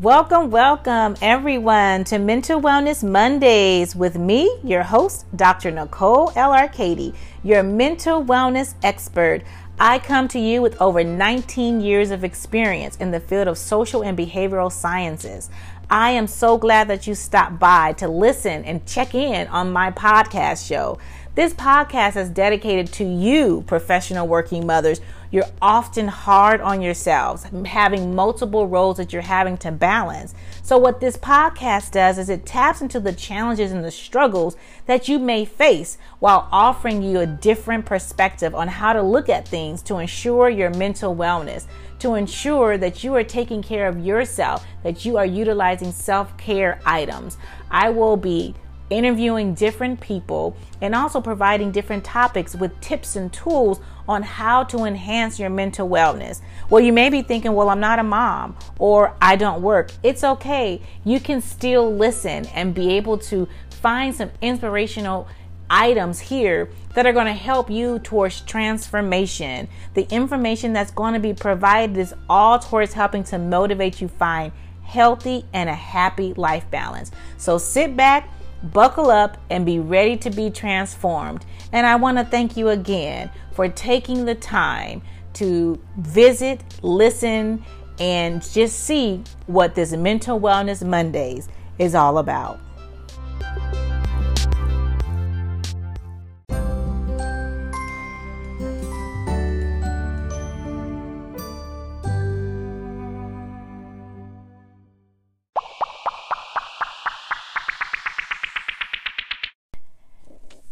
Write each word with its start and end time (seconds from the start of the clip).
Welcome, 0.00 0.52
welcome 0.52 1.16
everyone 1.20 2.04
to 2.04 2.20
Mental 2.20 2.60
Wellness 2.60 3.02
Mondays 3.02 3.96
with 3.96 4.16
me, 4.16 4.48
your 4.62 4.84
host, 4.84 5.26
Dr. 5.34 5.72
Nicole 5.72 6.30
L. 6.36 6.52
Arkadie, 6.52 7.16
your 7.42 7.64
mental 7.64 8.22
wellness 8.24 8.74
expert. 8.84 9.42
I 9.80 9.98
come 9.98 10.28
to 10.28 10.38
you 10.38 10.62
with 10.62 10.80
over 10.80 11.02
19 11.02 11.80
years 11.80 12.12
of 12.12 12.22
experience 12.22 12.94
in 12.98 13.10
the 13.10 13.18
field 13.18 13.48
of 13.48 13.58
social 13.58 14.04
and 14.04 14.16
behavioral 14.16 14.70
sciences. 14.70 15.50
I 15.90 16.10
am 16.10 16.28
so 16.28 16.58
glad 16.58 16.86
that 16.86 17.08
you 17.08 17.16
stopped 17.16 17.58
by 17.58 17.94
to 17.94 18.06
listen 18.06 18.64
and 18.66 18.86
check 18.86 19.16
in 19.16 19.48
on 19.48 19.72
my 19.72 19.90
podcast 19.90 20.68
show. 20.68 21.00
This 21.34 21.54
podcast 21.54 22.16
is 22.16 22.28
dedicated 22.28 22.92
to 22.94 23.04
you, 23.04 23.64
professional 23.66 24.28
working 24.28 24.64
mothers. 24.64 25.00
You're 25.30 25.44
often 25.60 26.08
hard 26.08 26.62
on 26.62 26.80
yourselves, 26.80 27.44
having 27.66 28.14
multiple 28.14 28.66
roles 28.66 28.96
that 28.96 29.12
you're 29.12 29.20
having 29.20 29.58
to 29.58 29.70
balance. 29.70 30.34
So, 30.62 30.78
what 30.78 31.00
this 31.00 31.18
podcast 31.18 31.90
does 31.90 32.18
is 32.18 32.30
it 32.30 32.46
taps 32.46 32.80
into 32.80 32.98
the 32.98 33.12
challenges 33.12 33.70
and 33.70 33.84
the 33.84 33.90
struggles 33.90 34.56
that 34.86 35.06
you 35.06 35.18
may 35.18 35.44
face 35.44 35.98
while 36.18 36.48
offering 36.50 37.02
you 37.02 37.20
a 37.20 37.26
different 37.26 37.84
perspective 37.84 38.54
on 38.54 38.68
how 38.68 38.94
to 38.94 39.02
look 39.02 39.28
at 39.28 39.46
things 39.46 39.82
to 39.82 39.98
ensure 39.98 40.48
your 40.48 40.70
mental 40.70 41.14
wellness, 41.14 41.66
to 41.98 42.14
ensure 42.14 42.78
that 42.78 43.04
you 43.04 43.14
are 43.14 43.24
taking 43.24 43.62
care 43.62 43.86
of 43.86 44.04
yourself, 44.04 44.64
that 44.82 45.04
you 45.04 45.18
are 45.18 45.26
utilizing 45.26 45.92
self 45.92 46.34
care 46.38 46.80
items. 46.86 47.36
I 47.70 47.90
will 47.90 48.16
be 48.16 48.54
interviewing 48.90 49.54
different 49.54 50.00
people, 50.00 50.56
and 50.80 50.94
also 50.94 51.20
providing 51.20 51.70
different 51.70 52.04
topics 52.04 52.54
with 52.54 52.80
tips 52.80 53.16
and 53.16 53.32
tools 53.32 53.80
on 54.08 54.22
how 54.22 54.64
to 54.64 54.84
enhance 54.84 55.38
your 55.38 55.50
mental 55.50 55.88
wellness. 55.88 56.40
Well, 56.70 56.82
you 56.82 56.92
may 56.92 57.10
be 57.10 57.22
thinking, 57.22 57.52
well, 57.52 57.68
I'm 57.68 57.80
not 57.80 57.98
a 57.98 58.02
mom 58.02 58.56
or 58.78 59.14
I 59.20 59.36
don't 59.36 59.60
work. 59.62 59.90
It's 60.02 60.24
okay. 60.24 60.80
You 61.04 61.20
can 61.20 61.42
still 61.42 61.94
listen 61.94 62.46
and 62.46 62.74
be 62.74 62.92
able 62.94 63.18
to 63.18 63.46
find 63.70 64.14
some 64.14 64.30
inspirational 64.40 65.28
items 65.70 66.18
here 66.18 66.70
that 66.94 67.06
are 67.06 67.12
going 67.12 67.26
to 67.26 67.32
help 67.32 67.70
you 67.70 67.98
towards 67.98 68.40
transformation. 68.40 69.68
The 69.94 70.08
information 70.10 70.72
that's 70.72 70.90
going 70.90 71.12
to 71.12 71.20
be 71.20 71.34
provided 71.34 71.96
is 71.98 72.14
all 72.28 72.58
towards 72.58 72.94
helping 72.94 73.22
to 73.24 73.38
motivate 73.38 74.00
you 74.00 74.08
find 74.08 74.52
healthy 74.82 75.44
and 75.52 75.68
a 75.68 75.74
happy 75.74 76.32
life 76.34 76.68
balance. 76.70 77.10
So 77.36 77.58
sit 77.58 77.94
back 77.94 78.30
Buckle 78.62 79.10
up 79.10 79.38
and 79.50 79.64
be 79.64 79.78
ready 79.78 80.16
to 80.18 80.30
be 80.30 80.50
transformed. 80.50 81.44
And 81.72 81.86
I 81.86 81.96
want 81.96 82.18
to 82.18 82.24
thank 82.24 82.56
you 82.56 82.68
again 82.68 83.30
for 83.52 83.68
taking 83.68 84.24
the 84.24 84.34
time 84.34 85.02
to 85.34 85.80
visit, 85.96 86.62
listen, 86.82 87.64
and 88.00 88.42
just 88.42 88.80
see 88.80 89.22
what 89.46 89.74
this 89.74 89.92
Mental 89.92 90.40
Wellness 90.40 90.86
Mondays 90.86 91.48
is 91.78 91.94
all 91.94 92.18
about. 92.18 92.58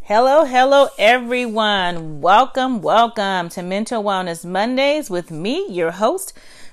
Hello, 0.08 0.44
hello, 0.44 0.86
everyone. 1.00 2.20
Welcome, 2.20 2.80
welcome 2.80 3.48
to 3.48 3.60
Mental 3.60 4.04
Wellness 4.04 4.44
Mondays 4.44 5.10
with 5.10 5.32
me, 5.32 5.66
your 5.68 5.90
host, 5.90 6.32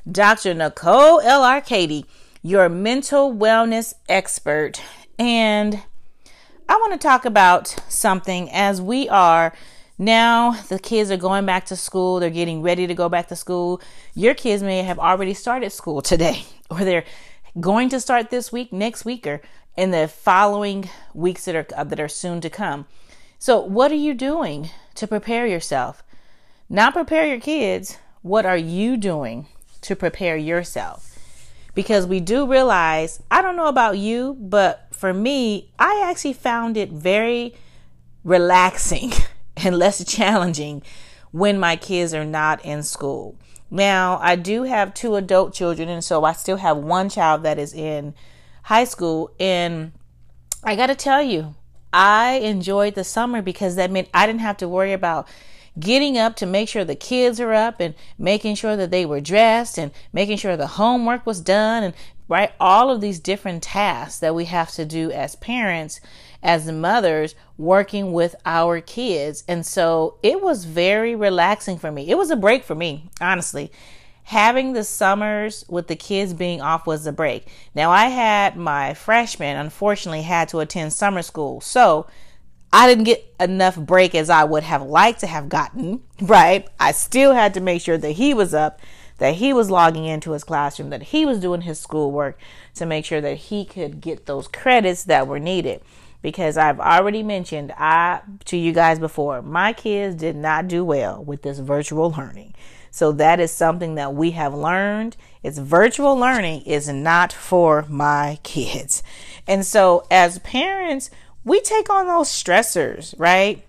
Dr. 0.09 0.53
Nicole 0.53 1.19
L. 1.19 1.41
Arkadie, 1.41 2.05
your 2.43 2.69
mental 2.69 3.33
wellness 3.33 3.95
expert. 4.07 4.83
And 5.17 5.81
I 6.69 6.75
want 6.75 6.93
to 6.93 6.99
talk 6.99 7.25
about 7.25 7.69
something 7.89 8.51
as 8.51 8.79
we 8.79 9.09
are 9.09 9.51
now, 9.97 10.51
the 10.69 10.77
kids 10.77 11.09
are 11.09 11.17
going 11.17 11.47
back 11.47 11.65
to 11.65 11.75
school, 11.75 12.19
they're 12.19 12.29
getting 12.29 12.61
ready 12.61 12.85
to 12.85 12.93
go 12.93 13.09
back 13.09 13.29
to 13.29 13.35
school. 13.35 13.81
Your 14.13 14.35
kids 14.35 14.61
may 14.61 14.83
have 14.83 14.99
already 14.99 15.33
started 15.33 15.71
school 15.71 16.03
today, 16.03 16.43
or 16.69 16.81
they're 16.81 17.05
going 17.59 17.89
to 17.89 17.99
start 17.99 18.29
this 18.29 18.51
week, 18.51 18.71
next 18.71 19.05
week, 19.05 19.25
or 19.25 19.41
in 19.75 19.89
the 19.89 20.07
following 20.07 20.87
weeks 21.15 21.45
that 21.45 21.55
are 21.55 21.83
that 21.83 21.99
are 21.99 22.07
soon 22.07 22.39
to 22.39 22.51
come. 22.51 22.85
So, 23.43 23.59
what 23.59 23.91
are 23.91 23.95
you 23.95 24.13
doing 24.13 24.69
to 24.95 25.05
prepare 25.05 25.45
yourself? 25.45 26.01
Not 26.69 26.93
prepare 26.93 27.27
your 27.27 27.41
kids. 27.41 27.97
What 28.21 28.45
are 28.45 28.55
you 28.55 28.95
doing 28.95 29.47
to 29.81 29.97
prepare 29.97 30.37
yourself? 30.37 31.19
Because 31.75 32.07
we 32.07 32.21
do 32.21 32.49
realize, 32.49 33.21
I 33.29 33.41
don't 33.41 33.57
know 33.57 33.67
about 33.67 33.97
you, 33.97 34.37
but 34.39 34.87
for 34.91 35.13
me, 35.13 35.73
I 35.77 36.05
actually 36.09 36.31
found 36.31 36.77
it 36.77 36.89
very 36.89 37.53
relaxing 38.23 39.11
and 39.57 39.77
less 39.77 40.01
challenging 40.05 40.81
when 41.31 41.59
my 41.59 41.75
kids 41.75 42.13
are 42.13 42.23
not 42.23 42.63
in 42.63 42.81
school. 42.81 43.35
Now, 43.69 44.19
I 44.21 44.37
do 44.37 44.63
have 44.63 44.93
two 44.93 45.15
adult 45.15 45.53
children, 45.53 45.89
and 45.89 46.01
so 46.01 46.23
I 46.23 46.31
still 46.31 46.55
have 46.55 46.77
one 46.77 47.09
child 47.09 47.43
that 47.43 47.59
is 47.59 47.73
in 47.73 48.13
high 48.61 48.85
school. 48.85 49.31
And 49.37 49.91
I 50.63 50.77
got 50.77 50.87
to 50.87 50.95
tell 50.95 51.21
you, 51.21 51.55
I 51.93 52.33
enjoyed 52.33 52.95
the 52.95 53.03
summer 53.03 53.41
because 53.41 53.75
that 53.75 53.91
meant 53.91 54.09
I 54.13 54.25
didn't 54.25 54.41
have 54.41 54.57
to 54.57 54.67
worry 54.67 54.93
about 54.93 55.27
getting 55.79 56.17
up 56.17 56.35
to 56.37 56.45
make 56.45 56.69
sure 56.69 56.83
the 56.83 56.95
kids 56.95 57.39
are 57.39 57.53
up 57.53 57.79
and 57.79 57.95
making 58.17 58.55
sure 58.55 58.75
that 58.75 58.91
they 58.91 59.05
were 59.05 59.21
dressed 59.21 59.77
and 59.77 59.91
making 60.11 60.37
sure 60.37 60.57
the 60.57 60.67
homework 60.67 61.25
was 61.25 61.41
done 61.41 61.83
and 61.83 61.93
right 62.27 62.51
all 62.59 62.89
of 62.89 63.01
these 63.01 63.19
different 63.19 63.63
tasks 63.63 64.19
that 64.19 64.35
we 64.35 64.45
have 64.45 64.71
to 64.71 64.85
do 64.85 65.11
as 65.11 65.35
parents 65.35 65.99
as 66.41 66.69
mothers 66.69 67.35
working 67.57 68.11
with 68.11 68.35
our 68.45 68.81
kids. 68.81 69.43
And 69.47 69.65
so 69.65 70.17
it 70.21 70.41
was 70.41 70.65
very 70.65 71.15
relaxing 71.15 71.77
for 71.77 71.91
me. 71.91 72.09
It 72.09 72.17
was 72.17 72.31
a 72.31 72.35
break 72.35 72.63
for 72.63 72.75
me 72.75 73.09
honestly 73.21 73.71
having 74.23 74.73
the 74.73 74.83
summers 74.83 75.65
with 75.67 75.87
the 75.87 75.95
kids 75.95 76.33
being 76.33 76.61
off 76.61 76.87
was 76.87 77.05
a 77.05 77.11
break. 77.11 77.47
Now 77.75 77.91
I 77.91 78.05
had 78.05 78.55
my 78.55 78.93
freshman 78.93 79.57
unfortunately 79.57 80.23
had 80.23 80.49
to 80.49 80.59
attend 80.59 80.93
summer 80.93 81.21
school. 81.21 81.61
So 81.61 82.07
I 82.71 82.87
didn't 82.87 83.03
get 83.03 83.31
enough 83.39 83.75
break 83.75 84.15
as 84.15 84.31
I 84.31 84.45
would 84.45 84.63
have 84.63 84.81
liked 84.81 85.19
to 85.19 85.27
have 85.27 85.47
gotten, 85.49 86.01
right? 86.21 86.67
I 86.79 86.91
still 86.91 87.33
had 87.33 87.53
to 87.53 87.61
make 87.61 87.81
sure 87.81 87.97
that 87.97 88.13
he 88.13 88.33
was 88.33 88.53
up, 88.53 88.79
that 89.19 89.35
he 89.35 89.53
was 89.53 89.69
logging 89.69 90.05
into 90.05 90.31
his 90.31 90.43
classroom, 90.43 90.89
that 90.89 91.03
he 91.03 91.25
was 91.25 91.39
doing 91.39 91.61
his 91.61 91.79
schoolwork 91.79 92.39
to 92.75 92.85
make 92.85 93.05
sure 93.05 93.21
that 93.21 93.35
he 93.35 93.63
could 93.65 94.01
get 94.01 94.25
those 94.25 94.47
credits 94.47 95.03
that 95.03 95.27
were 95.27 95.39
needed. 95.39 95.81
Because 96.23 96.57
I've 96.57 96.79
already 96.79 97.21
mentioned 97.21 97.73
I 97.77 98.21
to 98.45 98.57
you 98.57 98.71
guys 98.71 98.97
before, 98.97 99.41
my 99.41 99.73
kids 99.73 100.15
did 100.15 100.37
not 100.37 100.69
do 100.69 100.83
well 100.85 101.21
with 101.21 101.41
this 101.41 101.59
virtual 101.59 102.11
learning. 102.11 102.55
So 102.93 103.11
that 103.13 103.39
is 103.39 103.51
something 103.51 103.95
that 103.95 104.13
we 104.13 104.31
have 104.31 104.53
learned. 104.53 105.17
It's 105.41 105.57
virtual 105.57 106.15
learning 106.15 106.61
is 106.61 106.87
not 106.87 107.33
for 107.33 107.87
my 107.89 108.37
kids. 108.43 109.01
And 109.47 109.65
so 109.65 110.05
as 110.11 110.37
parents, 110.37 111.09
we 111.43 111.59
take 111.59 111.89
on 111.89 112.05
those 112.05 112.29
stressors, 112.29 113.15
right? 113.17 113.65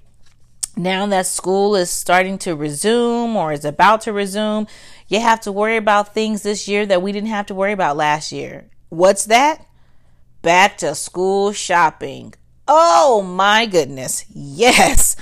Now 0.76 1.06
that 1.06 1.24
school 1.24 1.74
is 1.74 1.88
starting 1.88 2.36
to 2.40 2.54
resume 2.54 3.34
or 3.34 3.50
is 3.50 3.64
about 3.64 4.02
to 4.02 4.12
resume, 4.12 4.66
you 5.08 5.20
have 5.20 5.40
to 5.40 5.52
worry 5.52 5.78
about 5.78 6.12
things 6.12 6.42
this 6.42 6.68
year 6.68 6.84
that 6.84 7.00
we 7.00 7.10
didn't 7.10 7.30
have 7.30 7.46
to 7.46 7.54
worry 7.54 7.72
about 7.72 7.96
last 7.96 8.30
year. 8.30 8.66
What's 8.90 9.24
that? 9.24 9.64
Back 10.42 10.76
to 10.78 10.94
school 10.94 11.52
shopping. 11.52 12.34
Oh 12.68 13.22
my 13.22 13.64
goodness. 13.64 14.26
Yes. 14.34 15.16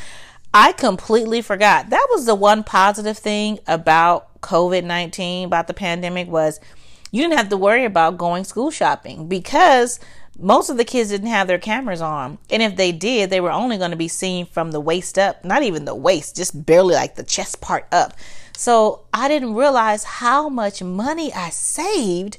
I 0.55 0.73
completely 0.73 1.41
forgot. 1.41 1.91
That 1.91 2.07
was 2.11 2.27
the 2.27 2.35
one 2.35 2.63
positive 2.63 3.17
thing 3.17 3.59
about 3.67 4.41
COVID 4.43 4.85
19, 4.85 5.47
about 5.47 5.67
the 5.67 5.75
pandemic, 5.75 6.29
was 6.29 6.61
you 7.11 7.23
didn't 7.23 7.39
have 7.39 7.49
to 7.51 7.57
worry 7.57 7.85
about 7.85 8.19
going 8.19 8.45
school 8.45 8.71
shopping 8.71 9.29
because 9.29 9.99
most 10.39 10.71
of 10.71 10.77
the 10.77 10.85
kids 10.85 11.11
didn't 11.11 11.29
have 11.29 11.47
their 11.47 11.59
cameras 11.59 12.01
on. 12.01 12.39
And 12.51 12.63
if 12.63 12.77
they 12.77 12.93
did, 12.93 13.31
they 13.31 13.41
were 13.41 13.51
only 13.51 13.79
going 13.79 13.91
to 13.91 13.97
be 13.97 14.09
seen 14.09 14.47
from 14.47 14.71
the 14.71 14.81
waist 14.81 15.19
up, 15.19 15.45
not 15.45 15.63
even 15.63 15.85
the 15.85 15.95
waist, 15.95 16.37
just 16.37 16.67
barely 16.67 16.95
like 16.95 17.15
the 17.15 17.23
chest 17.23 17.61
part 17.61 17.87
up. 17.93 18.15
So 18.57 19.05
I 19.13 19.29
didn't 19.29 19.55
realize 19.55 20.05
how 20.05 20.49
much 20.49 20.83
money 20.83 21.33
I 21.33 21.51
saved 21.51 22.39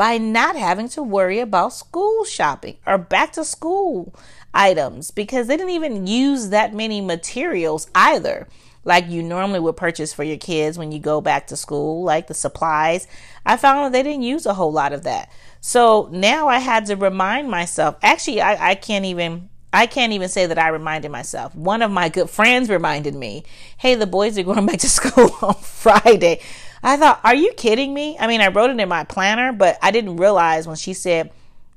by 0.00 0.16
not 0.16 0.56
having 0.56 0.88
to 0.88 1.02
worry 1.02 1.40
about 1.40 1.74
school 1.74 2.24
shopping 2.24 2.74
or 2.86 2.96
back 2.96 3.32
to 3.32 3.44
school 3.44 4.14
items 4.54 5.10
because 5.10 5.46
they 5.46 5.58
didn't 5.58 5.74
even 5.74 6.06
use 6.06 6.48
that 6.48 6.72
many 6.72 7.02
materials 7.02 7.86
either 7.94 8.48
like 8.82 9.10
you 9.10 9.22
normally 9.22 9.60
would 9.60 9.76
purchase 9.76 10.14
for 10.14 10.24
your 10.24 10.38
kids 10.38 10.78
when 10.78 10.90
you 10.90 10.98
go 10.98 11.20
back 11.20 11.48
to 11.48 11.54
school, 11.54 12.02
like 12.02 12.28
the 12.28 12.32
supplies. 12.32 13.06
I 13.44 13.58
found 13.58 13.84
that 13.84 13.92
they 13.92 14.02
didn't 14.02 14.22
use 14.22 14.46
a 14.46 14.54
whole 14.54 14.72
lot 14.72 14.94
of 14.94 15.02
that. 15.02 15.30
So 15.60 16.08
now 16.10 16.48
I 16.48 16.60
had 16.60 16.86
to 16.86 16.96
remind 16.96 17.50
myself. 17.50 17.96
Actually, 18.00 18.40
I, 18.40 18.70
I 18.70 18.74
can't 18.76 19.04
even 19.04 19.50
I 19.70 19.86
can't 19.86 20.14
even 20.14 20.30
say 20.30 20.46
that 20.46 20.58
I 20.58 20.68
reminded 20.68 21.10
myself. 21.10 21.54
One 21.54 21.82
of 21.82 21.90
my 21.90 22.08
good 22.08 22.30
friends 22.30 22.70
reminded 22.70 23.14
me, 23.14 23.44
hey, 23.76 23.96
the 23.96 24.06
boys 24.06 24.38
are 24.38 24.44
going 24.44 24.64
back 24.64 24.78
to 24.78 24.88
school 24.88 25.36
on 25.42 25.56
Friday. 25.56 26.40
I 26.82 26.96
thought, 26.96 27.20
are 27.24 27.34
you 27.34 27.52
kidding 27.56 27.92
me? 27.92 28.16
I 28.18 28.26
mean, 28.26 28.40
I 28.40 28.48
wrote 28.48 28.70
it 28.70 28.80
in 28.80 28.88
my 28.88 29.04
planner, 29.04 29.52
but 29.52 29.78
I 29.82 29.90
didn't 29.90 30.16
realize 30.16 30.66
when 30.66 30.76
she 30.76 30.94
said 30.94 31.30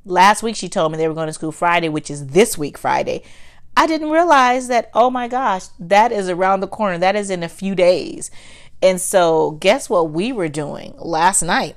last 0.06 0.44
week 0.44 0.56
she 0.56 0.70
told 0.70 0.92
me 0.92 0.98
they 0.98 1.08
were 1.08 1.14
going 1.14 1.28
to 1.28 1.34
school 1.34 1.52
Friday, 1.52 1.90
which 1.90 2.10
is 2.10 2.28
this 2.28 2.58
week 2.58 2.78
Friday. 2.78 3.24
I 3.76 3.88
didn't 3.88 4.12
realize 4.12 4.68
that, 4.68 4.90
oh 4.94 5.10
my 5.10 5.28
gosh, 5.28 5.66
that 5.80 6.12
is 6.12 6.30
around 6.30 6.60
the 6.60 6.68
corner. 6.68 6.98
That 6.98 7.16
is 7.16 7.30
in 7.30 7.44
a 7.44 7.50
few 7.50 7.76
days. 7.76 8.32
And 8.82 9.00
so, 9.00 9.52
guess 9.52 9.90
what 9.90 10.12
we 10.12 10.32
were 10.32 10.50
doing 10.50 10.94
last 10.98 11.42
night? 11.42 11.76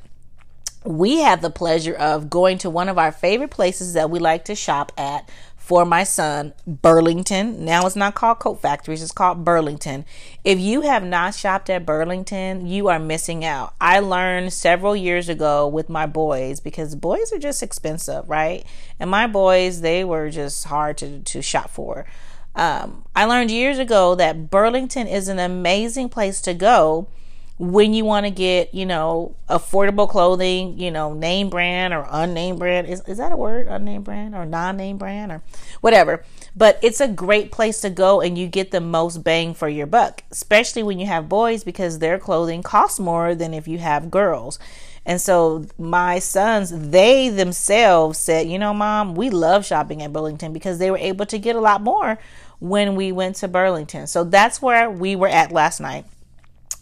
We 0.84 1.19
had 1.19 1.40
the 1.40 1.50
pleasure 1.50 1.94
of 1.94 2.31
going 2.31 2.58
to 2.58 2.70
one 2.70 2.88
of 2.88 2.99
our 2.99 3.12
favorite 3.12 3.50
places 3.50 3.94
that 3.94 4.11
we 4.11 4.19
like 4.19 4.44
to 4.46 4.55
shop 4.55 4.93
at 4.96 5.29
for 5.67 5.85
my 5.85 6.05
son, 6.05 6.55
Burlington. 6.65 7.65
Now 7.65 7.87
it's 7.87 7.97
not 7.97 8.15
called 8.15 8.39
Coat 8.39 8.63
Factories, 8.63 9.03
it's 9.03 9.11
called 9.11 9.45
Burlington. 9.45 10.05
If 10.45 10.61
you 10.61 10.83
have 10.83 11.03
not 11.03 11.35
shopped 11.35 11.69
at 11.69 11.85
Burlington, 11.85 12.69
you 12.69 12.87
are 12.87 13.01
missing 13.01 13.45
out. 13.45 13.75
I 13.81 13.99
learned 13.99 14.53
several 14.53 14.95
years 14.95 15.29
ago 15.29 15.67
with 15.67 15.89
my 15.89 16.07
boys 16.07 16.61
because 16.61 16.95
boys 16.95 17.33
are 17.33 17.41
just 17.41 17.65
expensive, 17.65 18.29
right? 18.29 18.65
And 19.01 19.11
my 19.11 19.27
boys, 19.27 19.81
they 19.81 20.05
were 20.05 20.31
just 20.31 20.67
hard 20.67 20.99
to, 20.99 21.19
to 21.19 21.43
shop 21.43 21.71
for. 21.71 22.07
Um, 22.55 23.05
I 23.17 23.25
learned 23.25 23.51
years 23.51 23.81
ago 23.81 24.15
that 24.15 24.49
Burlington 24.49 25.09
is 25.09 25.27
an 25.27 25.41
amazing 25.41 26.11
place 26.11 26.41
to 26.43 26.55
go 26.55 27.09
when 27.58 27.94
you 27.94 28.05
want 28.05 28.26
to 28.26 28.31
get, 28.31 28.75
you 28.75 28.85
know, 28.85 29.35
affordable 29.49 30.08
clothing, 30.08 30.79
you 30.79 30.91
know, 30.91 31.14
name 31.14 31.49
brand 31.49 31.94
or 31.94 32.06
unnamed 32.11 32.58
brand. 32.58 32.87
Is, 32.87 33.00
is 33.06 33.17
that 33.17 33.32
a 33.32 33.37
word? 33.37 33.67
Unnamed 33.67 34.05
brand 34.05 34.35
or 34.35 34.44
non 34.44 34.76
name 34.76 34.99
brand 34.99 35.32
or 35.32 35.43
whatever. 35.81 36.23
But 36.55 36.79
it's 36.82 37.00
a 37.00 37.08
great 37.08 37.50
place 37.50 37.81
to 37.81 37.91
go 37.91 38.20
and 38.20 38.37
you 38.37 38.47
get 38.47 38.73
the 38.73 38.81
most 38.81 39.25
bang 39.25 39.55
for 39.55 39.69
your 39.69 39.87
buck, 39.87 40.23
especially 40.31 40.82
when 40.82 40.99
you 40.99 41.06
have 41.06 41.31
boys 41.31 41.64
because 41.64 41.99
their 41.99 42.19
clothing 42.19 42.62
costs 42.62 43.00
more 43.00 43.35
than 43.35 43.55
if 43.55 43.67
you 43.67 43.79
have 43.79 44.11
girls. 44.11 44.58
And 45.06 45.20
so 45.20 45.67
my 45.79 46.19
sons, 46.19 46.91
they 46.91 47.31
themselves 47.31 48.19
said, 48.19 48.49
you 48.49 48.58
know, 48.58 48.75
mom, 48.75 49.14
we 49.14 49.31
love 49.31 49.64
shopping 49.64 50.03
at 50.03 50.12
Burlington 50.12 50.53
because 50.53 50.79
they 50.79 50.91
were 50.91 50.99
able 50.99 51.25
to 51.26 51.38
get 51.38 51.56
a 51.56 51.61
lot 51.61 51.81
more 51.81 52.19
when 52.58 52.97
we 52.97 53.12
went 53.12 53.37
to 53.37 53.49
Burlington. 53.49 54.08
So 54.08 54.25
that's 54.25 54.61
where 54.61 54.91
we 54.91 55.17
were 55.17 55.29
at 55.29 55.53
last 55.53 55.81
night 55.81 56.05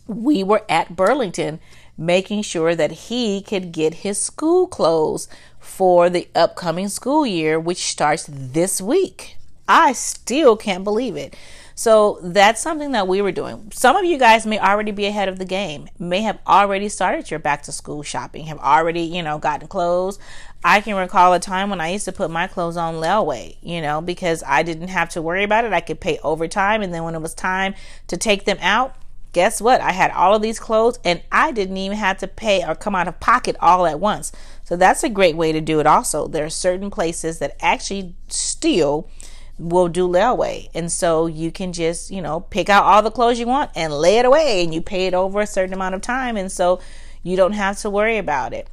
we 0.06 0.43
were 0.45 0.65
at 0.69 0.97
Burlington 0.97 1.61
making 1.97 2.43
sure 2.43 2.75
that 2.75 2.91
he 2.93 3.41
could 3.41 3.73
get 3.73 3.95
his 3.95 4.21
school 4.21 4.67
clothes 4.67 5.29
for 5.61 6.11
the 6.11 6.29
upcoming 6.35 6.89
school 6.89 7.25
year, 7.25 7.59
which 7.59 7.79
starts 7.79 8.29
this 8.31 8.81
week. 8.81 9.37
I 9.67 9.93
still 9.93 10.56
can't 10.56 10.85
believe 10.85 11.17
it. 11.17 11.37
So 11.77 12.21
that's 12.23 12.61
something 12.61 12.93
that 12.93 13.09
we 13.09 13.21
were 13.21 13.33
doing. 13.33 13.73
Some 13.73 13.97
of 13.97 14.05
you 14.05 14.17
guys 14.17 14.47
may 14.47 14.61
already 14.61 14.93
be 14.93 15.06
ahead 15.06 15.29
of 15.29 15.39
the 15.39 15.45
game, 15.45 15.89
may 15.99 16.21
have 16.21 16.39
already 16.47 16.89
started 16.89 17.31
your 17.31 17.41
back 17.41 17.62
to 17.65 17.73
school 17.73 18.03
shopping, 18.05 18.47
have 18.47 18.61
already, 18.61 19.00
you 19.00 19.23
know, 19.23 19.39
gotten 19.39 19.67
clothes. 19.67 20.21
I 20.62 20.81
can 20.81 20.95
recall 20.95 21.33
a 21.33 21.41
time 21.41 21.71
when 21.71 21.81
I 21.81 21.91
used 21.91 22.05
to 22.05 22.12
put 22.12 22.31
my 22.31 22.47
clothes 22.47 22.77
on 22.77 22.95
layaway, 22.95 23.57
you 23.61 23.81
know, 23.81 24.00
because 24.00 24.45
I 24.47 24.62
didn't 24.62 24.89
have 24.89 25.09
to 25.11 25.23
worry 25.23 25.43
about 25.43 25.65
it. 25.65 25.73
I 25.73 25.81
could 25.81 26.00
pay 26.00 26.19
overtime. 26.23 26.81
And 26.81 26.95
then 26.95 27.03
when 27.03 27.17
it 27.17 27.21
was 27.21 27.35
time 27.35 27.75
to 28.07 28.17
take 28.17 28.45
them 28.45 28.59
out, 28.61 28.95
guess 29.35 29.61
what? 29.61 29.83
I 29.83 29.93
had 29.93 30.11
all 30.13 30.35
of 30.35 30.41
these 30.41 30.59
clothes 30.59 30.99
and 31.05 31.21
I 31.31 31.53
didn't 31.53 31.77
even 31.77 31.99
have 31.99 32.17
to 32.19 32.29
pay 32.29 32.65
or 32.65 32.75
come 32.75 32.95
out 32.95 33.09
of 33.09 33.21
pocket 33.21 33.57
all 33.61 33.85
at 33.85 34.01
once. 34.01 34.33
So 34.63 34.77
that's 34.77 35.05
a 35.05 35.11
great 35.11 35.37
way 35.37 35.53
to 35.53 35.61
do 35.61 35.81
it 35.81 35.87
also. 35.87 36.27
There 36.27 36.47
are 36.47 36.51
certain 36.51 36.91
places 36.91 37.41
that 37.41 37.57
actually 37.61 38.15
still 38.29 39.11
will 39.59 39.89
do 39.89 40.09
layaway. 40.09 40.71
And 40.73 40.91
so 40.91 41.27
you 41.27 41.53
can 41.53 41.73
just, 41.73 42.11
you 42.11 42.23
know, 42.23 42.41
pick 42.41 42.71
out 42.71 42.85
all 42.85 43.03
the 43.03 43.11
clothes 43.11 43.39
you 43.39 43.47
want 43.47 43.71
and 43.75 43.93
lay 43.93 44.19
it 44.19 44.25
away 44.25 44.65
and 44.65 44.73
you 44.73 44.81
pay 44.81 45.07
it 45.07 45.15
over 45.15 45.41
a 45.41 45.47
certain 45.47 45.75
amount 45.75 45.95
of 45.95 46.01
time. 46.01 46.37
And 46.37 46.51
so 46.51 46.81
you 47.23 47.37
don't 47.37 47.53
have 47.53 47.79
to 47.81 47.91
worry 47.91 48.17
about 48.17 48.55
it. 48.55 48.69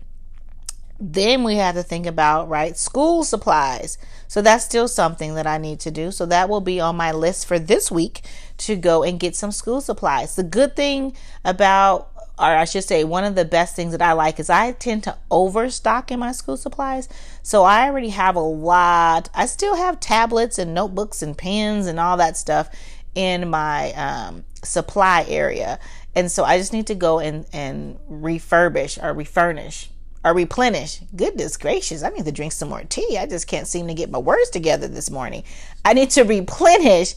Then 1.04 1.44
we 1.44 1.56
have 1.56 1.74
to 1.74 1.82
think 1.82 2.06
about, 2.06 2.48
right, 2.48 2.78
school 2.78 3.24
supplies. 3.24 3.98
So 4.28 4.44
that's 4.44 4.64
still 4.64 4.88
something 4.88 5.34
that 5.34 5.48
I 5.48 5.58
need 5.58 5.80
to 5.80 5.90
do. 5.90 6.12
So 6.12 6.28
that 6.28 6.48
will 6.48 6.62
be 6.62 6.80
on 6.80 6.96
my 6.96 7.12
list 7.12 7.48
for 7.48 7.58
this 7.58 7.92
week 7.92 8.22
to 8.60 8.76
go 8.76 9.02
and 9.04 9.20
get 9.20 9.36
some 9.36 9.52
school 9.52 9.82
supplies. 9.82 10.36
The 10.36 10.44
good 10.44 10.76
thing 10.76 11.16
about 11.44 12.10
or 12.40 12.46
I 12.46 12.66
should 12.66 12.84
say, 12.84 13.04
one 13.04 13.24
of 13.24 13.36
the 13.36 13.46
best 13.46 13.76
things 13.76 13.92
that 13.92 14.02
I 14.02 14.14
like 14.14 14.40
is 14.40 14.50
I 14.50 14.72
tend 14.72 15.04
to 15.04 15.16
overstock 15.30 16.12
in 16.12 16.20
my 16.20 16.32
school 16.32 16.58
supplies. 16.58 17.08
So 17.44 17.64
I 17.64 17.88
already 17.88 18.10
have 18.10 18.36
a 18.36 18.40
lot. 18.40 19.30
I 19.36 19.46
still 19.46 19.76
have 19.76 20.00
tablets 20.00 20.58
and 20.58 20.74
notebooks 20.74 21.22
and 21.22 21.38
pens 21.38 21.86
and 21.86 22.00
all 22.00 22.18
that 22.18 22.38
stuff 22.38 22.70
in 23.14 23.50
my 23.50 23.92
um, 23.94 24.44
supply 24.64 25.24
area. 25.28 25.78
And 26.16 26.32
so 26.32 26.44
I 26.44 26.58
just 26.58 26.74
need 26.74 26.88
to 26.88 26.96
go 26.96 27.20
and, 27.20 27.46
and 27.54 28.00
refurbish 28.10 29.02
or 29.04 29.14
refurnish 29.14 29.90
or 30.24 30.34
replenish. 30.34 31.00
Goodness 31.16 31.58
gracious, 31.58 32.04
I 32.04 32.10
need 32.10 32.26
to 32.26 32.32
drink 32.32 32.52
some 32.52 32.70
more 32.70 32.84
tea. 32.84 33.18
I 33.18 33.26
just 33.26 33.48
can't 33.48 33.68
seem 33.68 33.88
to 33.88 33.94
get 33.94 34.12
my 34.12 34.20
words 34.20 34.50
together 34.50 34.88
this 34.88 35.10
morning. 35.10 35.44
I 35.84 35.94
need 35.94 36.12
to 36.12 36.24
replenish 36.24 37.16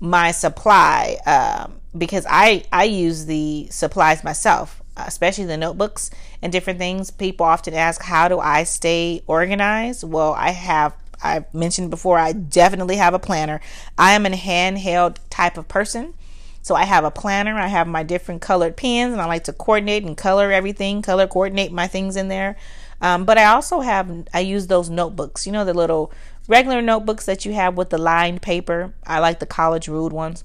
my 0.00 0.30
supply 0.32 1.18
um, 1.26 1.80
because 1.96 2.26
I 2.28 2.64
I 2.72 2.84
use 2.84 3.26
the 3.26 3.68
supplies 3.70 4.24
myself, 4.24 4.82
especially 4.96 5.44
the 5.44 5.56
notebooks 5.56 6.10
and 6.42 6.50
different 6.50 6.78
things. 6.78 7.10
People 7.10 7.46
often 7.46 7.74
ask, 7.74 8.02
"How 8.02 8.28
do 8.28 8.40
I 8.40 8.64
stay 8.64 9.22
organized?" 9.26 10.04
Well, 10.04 10.32
I 10.32 10.50
have 10.50 10.94
I've 11.22 11.52
mentioned 11.54 11.90
before, 11.90 12.18
I 12.18 12.32
definitely 12.32 12.96
have 12.96 13.14
a 13.14 13.18
planner. 13.18 13.60
I 13.98 14.12
am 14.12 14.26
a 14.26 14.30
handheld 14.30 15.18
type 15.28 15.58
of 15.58 15.68
person. 15.68 16.14
So 16.62 16.74
I 16.74 16.84
have 16.84 17.04
a 17.04 17.10
planner, 17.10 17.56
I 17.58 17.68
have 17.68 17.86
my 17.86 18.02
different 18.02 18.42
colored 18.42 18.76
pens, 18.76 19.12
and 19.12 19.20
I 19.20 19.26
like 19.26 19.44
to 19.44 19.52
coordinate 19.52 20.04
and 20.04 20.16
color 20.16 20.52
everything, 20.52 21.02
color 21.02 21.26
coordinate 21.26 21.72
my 21.72 21.86
things 21.86 22.16
in 22.16 22.28
there. 22.28 22.56
Um, 23.00 23.24
but 23.24 23.38
I 23.38 23.46
also 23.46 23.80
have, 23.80 24.28
I 24.34 24.40
use 24.40 24.66
those 24.66 24.90
notebooks, 24.90 25.46
you 25.46 25.52
know, 25.52 25.64
the 25.64 25.72
little 25.72 26.12
regular 26.48 26.82
notebooks 26.82 27.24
that 27.26 27.46
you 27.46 27.54
have 27.54 27.76
with 27.76 27.90
the 27.90 27.98
lined 27.98 28.42
paper. 28.42 28.92
I 29.06 29.20
like 29.20 29.40
the 29.40 29.46
college 29.46 29.88
ruled 29.88 30.12
ones. 30.12 30.44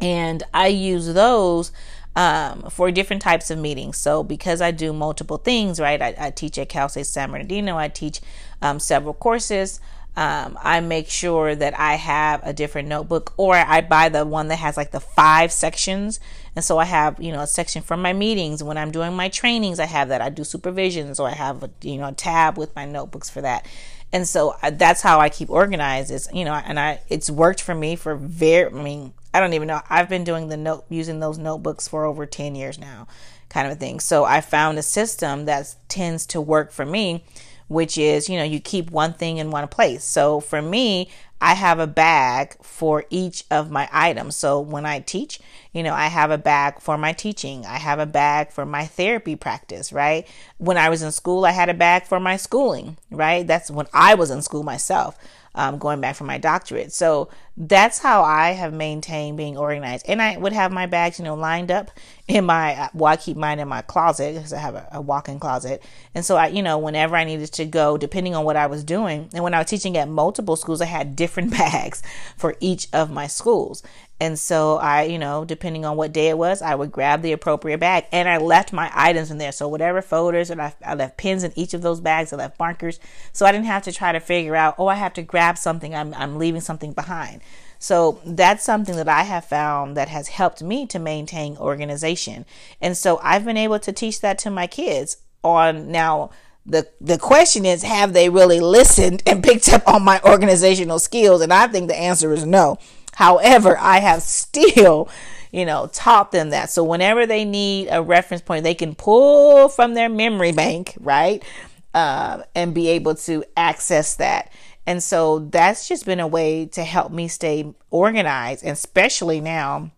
And 0.00 0.42
I 0.52 0.66
use 0.66 1.14
those 1.14 1.70
um, 2.16 2.68
for 2.70 2.90
different 2.90 3.22
types 3.22 3.50
of 3.50 3.58
meetings. 3.58 3.98
So 3.98 4.24
because 4.24 4.60
I 4.60 4.72
do 4.72 4.92
multiple 4.92 5.36
things, 5.36 5.78
right? 5.78 6.02
I, 6.02 6.14
I 6.18 6.30
teach 6.30 6.58
at 6.58 6.68
Cal 6.68 6.88
State 6.88 7.06
San 7.06 7.30
Bernardino. 7.30 7.76
I 7.76 7.88
teach 7.88 8.20
um, 8.60 8.80
several 8.80 9.14
courses 9.14 9.80
um, 10.14 10.58
I 10.62 10.80
make 10.80 11.08
sure 11.08 11.54
that 11.54 11.78
I 11.78 11.94
have 11.94 12.40
a 12.44 12.52
different 12.52 12.88
notebook 12.88 13.32
or 13.38 13.54
I 13.54 13.80
buy 13.80 14.10
the 14.10 14.26
one 14.26 14.48
that 14.48 14.56
has 14.56 14.76
like 14.76 14.90
the 14.90 15.00
five 15.00 15.50
sections. 15.50 16.20
And 16.54 16.62
so 16.62 16.76
I 16.76 16.84
have, 16.84 17.20
you 17.22 17.32
know, 17.32 17.40
a 17.40 17.46
section 17.46 17.82
for 17.82 17.96
my 17.96 18.12
meetings. 18.12 18.62
When 18.62 18.76
I'm 18.76 18.90
doing 18.90 19.14
my 19.14 19.30
trainings, 19.30 19.80
I 19.80 19.86
have 19.86 20.08
that. 20.08 20.20
I 20.20 20.28
do 20.28 20.44
supervision. 20.44 21.14
So 21.14 21.24
I 21.24 21.30
have, 21.30 21.62
a, 21.62 21.70
you 21.80 21.96
know, 21.96 22.08
a 22.08 22.12
tab 22.12 22.58
with 22.58 22.76
my 22.76 22.84
notebooks 22.84 23.30
for 23.30 23.40
that. 23.40 23.66
And 24.12 24.28
so 24.28 24.54
uh, 24.62 24.68
that's 24.70 25.00
how 25.00 25.18
I 25.18 25.30
keep 25.30 25.48
organized 25.48 26.10
is, 26.10 26.28
you 26.30 26.44
know, 26.44 26.52
and 26.52 26.78
I, 26.78 27.00
it's 27.08 27.30
worked 27.30 27.62
for 27.62 27.74
me 27.74 27.96
for 27.96 28.14
very, 28.14 28.66
I 28.70 28.82
mean, 28.82 29.14
I 29.32 29.40
don't 29.40 29.54
even 29.54 29.68
know. 29.68 29.80
I've 29.88 30.10
been 30.10 30.24
doing 30.24 30.48
the 30.48 30.58
note, 30.58 30.84
using 30.90 31.20
those 31.20 31.38
notebooks 31.38 31.88
for 31.88 32.04
over 32.04 32.26
10 32.26 32.54
years 32.54 32.78
now 32.78 33.06
kind 33.48 33.66
of 33.66 33.74
a 33.74 33.76
thing. 33.76 34.00
So 34.00 34.24
I 34.24 34.40
found 34.40 34.78
a 34.78 34.82
system 34.82 35.44
that 35.44 35.74
tends 35.88 36.26
to 36.28 36.40
work 36.40 36.72
for 36.72 36.86
me 36.86 37.24
which 37.72 37.96
is, 37.96 38.28
you 38.28 38.36
know, 38.36 38.44
you 38.44 38.60
keep 38.60 38.90
one 38.90 39.14
thing 39.14 39.38
in 39.38 39.50
one 39.50 39.66
place. 39.68 40.04
So 40.04 40.40
for 40.40 40.60
me, 40.60 41.08
I 41.40 41.54
have 41.54 41.80
a 41.80 41.88
bag 41.88 42.54
for 42.62 43.04
each 43.10 43.44
of 43.50 43.70
my 43.70 43.88
items. 43.90 44.36
So 44.36 44.60
when 44.60 44.86
I 44.86 45.00
teach, 45.00 45.40
you 45.72 45.82
know, 45.82 45.92
I 45.92 46.06
have 46.06 46.30
a 46.30 46.38
bag 46.38 46.78
for 46.78 46.96
my 46.96 47.12
teaching. 47.12 47.66
I 47.66 47.78
have 47.78 47.98
a 47.98 48.06
bag 48.06 48.52
for 48.52 48.64
my 48.64 48.84
therapy 48.84 49.34
practice, 49.34 49.92
right? 49.92 50.28
When 50.58 50.76
I 50.76 50.88
was 50.88 51.02
in 51.02 51.10
school, 51.10 51.44
I 51.44 51.50
had 51.50 51.68
a 51.68 51.74
bag 51.74 52.04
for 52.04 52.20
my 52.20 52.36
schooling, 52.36 52.96
right? 53.10 53.44
That's 53.44 53.70
when 53.70 53.86
I 53.92 54.14
was 54.14 54.30
in 54.30 54.42
school 54.42 54.62
myself 54.62 55.18
um, 55.54 55.78
going 55.78 56.00
back 56.00 56.16
for 56.16 56.24
my 56.24 56.38
doctorate. 56.38 56.92
So 56.92 57.28
that's 57.56 57.98
how 57.98 58.22
I 58.22 58.50
have 58.52 58.72
maintained 58.72 59.36
being 59.36 59.58
organized. 59.58 60.06
And 60.08 60.22
I 60.22 60.36
would 60.38 60.54
have 60.54 60.72
my 60.72 60.86
bags, 60.86 61.18
you 61.18 61.24
know, 61.24 61.34
lined 61.34 61.70
up 61.70 61.90
in 62.26 62.46
my, 62.46 62.88
well, 62.94 63.12
I 63.12 63.16
keep 63.16 63.36
mine 63.36 63.58
in 63.58 63.68
my 63.68 63.82
closet 63.82 64.34
because 64.34 64.52
I 64.54 64.58
have 64.58 64.74
a, 64.74 64.88
a 64.92 65.00
walk 65.00 65.28
in 65.28 65.38
closet. 65.38 65.82
And 66.14 66.24
so 66.24 66.36
I, 66.36 66.46
you 66.46 66.62
know, 66.62 66.78
whenever 66.78 67.16
I 67.16 67.24
needed 67.24 67.52
to 67.52 67.66
go, 67.66 67.98
depending 67.98 68.34
on 68.34 68.44
what 68.44 68.56
I 68.56 68.66
was 68.66 68.82
doing, 68.82 69.28
and 69.34 69.44
when 69.44 69.52
I 69.52 69.58
was 69.58 69.66
teaching 69.66 69.96
at 69.98 70.08
multiple 70.08 70.56
schools, 70.56 70.80
I 70.80 70.86
had 70.86 71.14
different 71.14 71.50
bags 71.58 72.02
for 72.36 72.56
each 72.60 72.88
of 72.92 73.10
my 73.10 73.26
schools. 73.26 73.82
And 74.22 74.38
so 74.38 74.76
I, 74.76 75.02
you 75.02 75.18
know, 75.18 75.44
depending 75.44 75.84
on 75.84 75.96
what 75.96 76.12
day 76.12 76.28
it 76.28 76.38
was, 76.38 76.62
I 76.62 76.76
would 76.76 76.92
grab 76.92 77.22
the 77.22 77.32
appropriate 77.32 77.78
bag 77.80 78.06
and 78.12 78.28
I 78.28 78.36
left 78.36 78.72
my 78.72 78.88
items 78.94 79.32
in 79.32 79.38
there. 79.38 79.50
So 79.50 79.66
whatever 79.66 80.00
folders 80.00 80.48
and 80.48 80.62
I, 80.62 80.72
I 80.86 80.94
left 80.94 81.16
pins 81.16 81.42
in 81.42 81.52
each 81.56 81.74
of 81.74 81.82
those 81.82 82.00
bags. 82.00 82.32
I 82.32 82.36
left 82.36 82.56
markers. 82.60 83.00
So 83.32 83.46
I 83.46 83.50
didn't 83.50 83.66
have 83.66 83.82
to 83.82 83.90
try 83.90 84.12
to 84.12 84.20
figure 84.20 84.54
out, 84.54 84.76
oh, 84.78 84.86
I 84.86 84.94
have 84.94 85.12
to 85.14 85.22
grab 85.22 85.58
something. 85.58 85.92
I'm, 85.92 86.14
I'm 86.14 86.38
leaving 86.38 86.60
something 86.60 86.92
behind. 86.92 87.40
So 87.80 88.20
that's 88.24 88.62
something 88.62 88.94
that 88.94 89.08
I 89.08 89.24
have 89.24 89.44
found 89.44 89.96
that 89.96 90.06
has 90.06 90.28
helped 90.28 90.62
me 90.62 90.86
to 90.86 91.00
maintain 91.00 91.56
organization. 91.56 92.46
And 92.80 92.96
so 92.96 93.18
I've 93.24 93.44
been 93.44 93.56
able 93.56 93.80
to 93.80 93.92
teach 93.92 94.20
that 94.20 94.38
to 94.38 94.52
my 94.52 94.68
kids 94.68 95.16
on 95.42 95.90
now 95.90 96.30
the 96.64 96.86
the 97.00 97.18
question 97.18 97.66
is 97.66 97.82
have 97.82 98.12
they 98.12 98.28
really 98.28 98.60
listened 98.60 99.20
and 99.26 99.42
picked 99.48 99.72
up 99.72 99.82
on 99.88 100.04
my 100.04 100.20
organizational 100.22 101.00
skills 101.00 101.40
and 101.40 101.52
I 101.52 101.66
think 101.66 101.88
the 101.88 101.98
answer 101.98 102.32
is 102.32 102.46
no. 102.46 102.78
However, 103.14 103.76
I 103.78 104.00
have 104.00 104.22
still 104.22 105.08
you 105.52 105.66
know, 105.66 105.86
taught 105.92 106.32
them 106.32 106.50
that. 106.50 106.70
So 106.70 106.82
whenever 106.82 107.26
they 107.26 107.44
need 107.44 107.88
a 107.90 108.02
reference 108.02 108.42
point, 108.42 108.64
they 108.64 108.74
can 108.74 108.94
pull 108.94 109.68
from 109.68 109.92
their 109.94 110.08
memory 110.08 110.52
bank, 110.52 110.94
right? 110.98 111.44
Uh, 111.92 112.42
and 112.54 112.74
be 112.74 112.88
able 112.88 113.14
to 113.14 113.44
access 113.54 114.14
that. 114.14 114.50
And 114.86 115.02
so 115.02 115.40
that's 115.40 115.86
just 115.86 116.06
been 116.06 116.20
a 116.20 116.26
way 116.26 116.66
to 116.66 116.82
help 116.82 117.12
me 117.12 117.28
stay 117.28 117.72
organized, 117.90 118.64
and 118.64 118.72
especially 118.72 119.40
now 119.40 119.92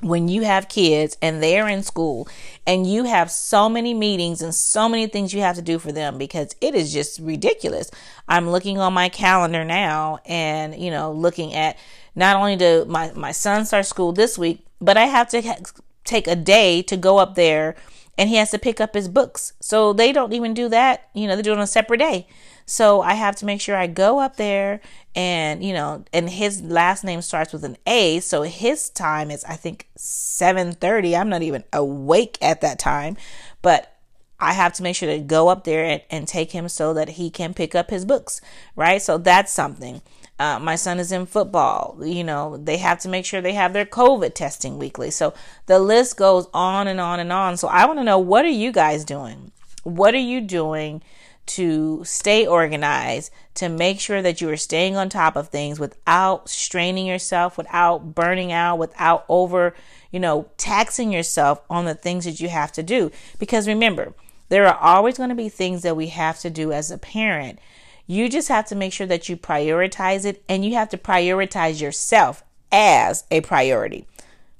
when 0.00 0.28
you 0.28 0.42
have 0.42 0.68
kids 0.68 1.16
and 1.22 1.40
they're 1.40 1.68
in 1.68 1.82
school 1.82 2.28
and 2.66 2.86
you 2.86 3.04
have 3.04 3.30
so 3.30 3.68
many 3.68 3.94
meetings 3.94 4.42
and 4.42 4.52
so 4.52 4.88
many 4.88 5.06
things 5.06 5.32
you 5.32 5.40
have 5.40 5.54
to 5.54 5.62
do 5.62 5.78
for 5.78 5.92
them 5.92 6.18
because 6.18 6.56
it 6.60 6.74
is 6.74 6.92
just 6.92 7.20
ridiculous. 7.20 7.88
I'm 8.28 8.50
looking 8.50 8.78
on 8.78 8.92
my 8.92 9.08
calendar 9.08 9.64
now 9.64 10.18
and, 10.26 10.74
you 10.74 10.90
know, 10.90 11.12
looking 11.12 11.54
at 11.54 11.76
not 12.14 12.36
only 12.36 12.56
do 12.56 12.84
my, 12.86 13.12
my 13.14 13.32
son 13.32 13.64
start 13.64 13.86
school 13.86 14.12
this 14.12 14.36
week, 14.38 14.64
but 14.80 14.96
I 14.96 15.06
have 15.06 15.28
to 15.30 15.42
ha- 15.42 15.58
take 16.04 16.26
a 16.26 16.36
day 16.36 16.82
to 16.82 16.96
go 16.96 17.18
up 17.18 17.34
there 17.34 17.76
and 18.18 18.28
he 18.28 18.36
has 18.36 18.50
to 18.50 18.58
pick 18.58 18.80
up 18.80 18.94
his 18.94 19.08
books. 19.08 19.54
So 19.60 19.92
they 19.92 20.12
don't 20.12 20.32
even 20.32 20.54
do 20.54 20.68
that. 20.68 21.08
You 21.14 21.26
know, 21.26 21.36
they 21.36 21.42
do 21.42 21.52
it 21.52 21.56
on 21.56 21.62
a 21.62 21.66
separate 21.66 21.98
day. 21.98 22.26
So 22.66 23.00
I 23.00 23.14
have 23.14 23.36
to 23.36 23.46
make 23.46 23.60
sure 23.60 23.76
I 23.76 23.86
go 23.86 24.20
up 24.20 24.36
there 24.36 24.80
and, 25.14 25.64
you 25.64 25.72
know, 25.72 26.04
and 26.12 26.28
his 26.30 26.62
last 26.62 27.04
name 27.04 27.22
starts 27.22 27.52
with 27.52 27.64
an 27.64 27.76
A. 27.86 28.20
So 28.20 28.42
his 28.42 28.90
time 28.90 29.30
is, 29.30 29.44
I 29.44 29.56
think, 29.56 29.88
730. 29.96 31.16
I'm 31.16 31.28
not 31.28 31.42
even 31.42 31.64
awake 31.72 32.38
at 32.40 32.60
that 32.60 32.78
time, 32.78 33.16
but 33.62 33.96
I 34.38 34.52
have 34.52 34.72
to 34.74 34.82
make 34.82 34.96
sure 34.96 35.08
to 35.08 35.18
go 35.18 35.48
up 35.48 35.64
there 35.64 35.84
and, 35.84 36.02
and 36.10 36.28
take 36.28 36.52
him 36.52 36.68
so 36.68 36.94
that 36.94 37.10
he 37.10 37.30
can 37.30 37.54
pick 37.54 37.74
up 37.74 37.90
his 37.90 38.04
books, 38.04 38.40
right? 38.76 39.00
So 39.00 39.18
that's 39.18 39.52
something. 39.52 40.02
Uh, 40.42 40.58
my 40.58 40.74
son 40.74 40.98
is 40.98 41.12
in 41.12 41.24
football. 41.24 41.96
You 42.02 42.24
know, 42.24 42.56
they 42.56 42.78
have 42.78 42.98
to 43.00 43.08
make 43.08 43.24
sure 43.24 43.40
they 43.40 43.52
have 43.52 43.72
their 43.72 43.86
COVID 43.86 44.34
testing 44.34 44.76
weekly. 44.76 45.12
So 45.12 45.34
the 45.66 45.78
list 45.78 46.16
goes 46.16 46.48
on 46.52 46.88
and 46.88 46.98
on 46.98 47.20
and 47.20 47.32
on. 47.32 47.56
So 47.56 47.68
I 47.68 47.86
want 47.86 48.00
to 48.00 48.04
know 48.04 48.18
what 48.18 48.44
are 48.44 48.48
you 48.48 48.72
guys 48.72 49.04
doing? 49.04 49.52
What 49.84 50.14
are 50.14 50.18
you 50.32 50.40
doing 50.40 51.00
to 51.46 52.02
stay 52.02 52.44
organized, 52.44 53.30
to 53.54 53.68
make 53.68 54.00
sure 54.00 54.20
that 54.20 54.40
you 54.40 54.48
are 54.48 54.56
staying 54.56 54.96
on 54.96 55.08
top 55.08 55.36
of 55.36 55.48
things 55.48 55.78
without 55.78 56.48
straining 56.48 57.06
yourself, 57.06 57.56
without 57.56 58.16
burning 58.16 58.50
out, 58.50 58.80
without 58.80 59.24
over, 59.28 59.76
you 60.10 60.18
know, 60.18 60.48
taxing 60.56 61.12
yourself 61.12 61.60
on 61.70 61.84
the 61.84 61.94
things 61.94 62.24
that 62.24 62.40
you 62.40 62.48
have 62.48 62.72
to 62.72 62.82
do. 62.82 63.12
Because 63.38 63.68
remember, 63.68 64.12
there 64.48 64.66
are 64.66 64.78
always 64.78 65.18
going 65.18 65.28
to 65.28 65.36
be 65.36 65.48
things 65.48 65.82
that 65.82 65.96
we 65.96 66.08
have 66.08 66.40
to 66.40 66.50
do 66.50 66.72
as 66.72 66.90
a 66.90 66.98
parent. 66.98 67.60
You 68.06 68.28
just 68.28 68.48
have 68.48 68.66
to 68.66 68.74
make 68.74 68.92
sure 68.92 69.06
that 69.06 69.28
you 69.28 69.36
prioritize 69.36 70.24
it 70.24 70.42
and 70.48 70.64
you 70.64 70.74
have 70.74 70.88
to 70.90 70.98
prioritize 70.98 71.80
yourself 71.80 72.42
as 72.70 73.24
a 73.30 73.40
priority. 73.42 74.06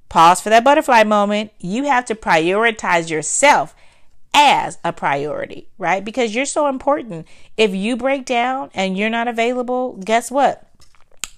Pause 0.08 0.42
for 0.42 0.50
that 0.50 0.64
butterfly 0.64 1.04
moment. 1.04 1.52
You 1.58 1.84
have 1.84 2.04
to 2.06 2.14
prioritize 2.14 3.10
yourself 3.10 3.74
as 4.34 4.78
a 4.84 4.92
priority, 4.92 5.68
right? 5.78 6.04
Because 6.04 6.34
you're 6.34 6.44
so 6.44 6.68
important. 6.68 7.26
If 7.56 7.74
you 7.74 7.96
break 7.96 8.24
down 8.24 8.70
and 8.74 8.96
you're 8.96 9.10
not 9.10 9.28
available, 9.28 9.94
guess 10.04 10.30
what? 10.30 10.68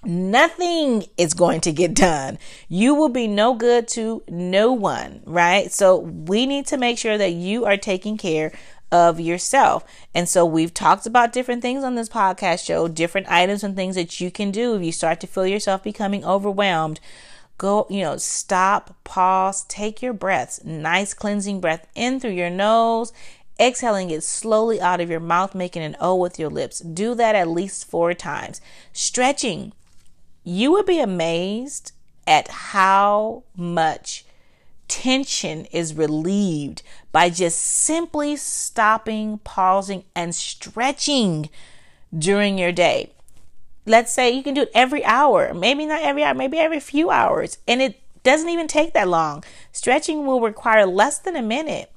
Nothing 0.04 1.04
is 1.16 1.32
going 1.32 1.62
to 1.62 1.72
get 1.72 1.94
done. 1.94 2.38
You 2.68 2.94
will 2.94 3.08
be 3.08 3.26
no 3.26 3.54
good 3.54 3.88
to 3.88 4.22
no 4.28 4.72
one, 4.72 5.22
right? 5.24 5.72
So 5.72 5.98
we 5.98 6.44
need 6.44 6.66
to 6.66 6.76
make 6.76 6.98
sure 6.98 7.16
that 7.16 7.32
you 7.32 7.64
are 7.64 7.78
taking 7.78 8.18
care 8.18 8.52
of 8.94 9.18
yourself. 9.18 9.84
And 10.14 10.28
so 10.28 10.46
we've 10.46 10.72
talked 10.72 11.04
about 11.04 11.32
different 11.32 11.62
things 11.62 11.82
on 11.82 11.96
this 11.96 12.08
podcast 12.08 12.64
show, 12.64 12.86
different 12.86 13.28
items 13.28 13.64
and 13.64 13.74
things 13.74 13.96
that 13.96 14.20
you 14.20 14.30
can 14.30 14.52
do 14.52 14.76
if 14.76 14.82
you 14.82 14.92
start 14.92 15.18
to 15.20 15.26
feel 15.26 15.46
yourself 15.46 15.82
becoming 15.82 16.24
overwhelmed 16.24 17.00
Go, 17.56 17.86
you 17.88 18.00
know, 18.00 18.16
stop, 18.16 18.96
pause, 19.04 19.64
take 19.64 20.02
your 20.02 20.12
breaths. 20.12 20.64
Nice 20.64 21.14
cleansing 21.14 21.60
breath 21.60 21.86
in 21.94 22.18
through 22.18 22.32
your 22.32 22.50
nose, 22.50 23.12
exhaling 23.60 24.10
it 24.10 24.24
slowly 24.24 24.80
out 24.80 25.00
of 25.00 25.08
your 25.08 25.20
mouth, 25.20 25.54
making 25.54 25.82
an 25.82 25.96
O 26.00 26.16
with 26.16 26.38
your 26.38 26.50
lips. 26.50 26.80
Do 26.80 27.14
that 27.14 27.36
at 27.36 27.48
least 27.48 27.88
four 27.88 28.12
times. 28.12 28.60
Stretching. 28.92 29.72
You 30.42 30.72
would 30.72 30.86
be 30.86 30.98
amazed 30.98 31.92
at 32.26 32.48
how 32.48 33.44
much 33.56 34.24
tension 34.88 35.66
is 35.66 35.94
relieved 35.94 36.82
by 37.12 37.30
just 37.30 37.58
simply 37.58 38.36
stopping, 38.36 39.38
pausing, 39.38 40.04
and 40.14 40.34
stretching 40.34 41.48
during 42.16 42.58
your 42.58 42.72
day 42.72 43.10
let's 43.86 44.12
say 44.12 44.30
you 44.30 44.42
can 44.42 44.54
do 44.54 44.62
it 44.62 44.70
every 44.74 45.04
hour, 45.04 45.52
maybe 45.54 45.86
not 45.86 46.02
every 46.02 46.24
hour, 46.24 46.34
maybe 46.34 46.58
every 46.58 46.80
few 46.80 47.10
hours, 47.10 47.58
and 47.68 47.82
it 47.82 48.00
doesn't 48.22 48.48
even 48.48 48.66
take 48.66 48.94
that 48.94 49.08
long. 49.08 49.44
Stretching 49.72 50.26
will 50.26 50.40
require 50.40 50.86
less 50.86 51.18
than 51.18 51.36
a 51.36 51.42
minute, 51.42 51.90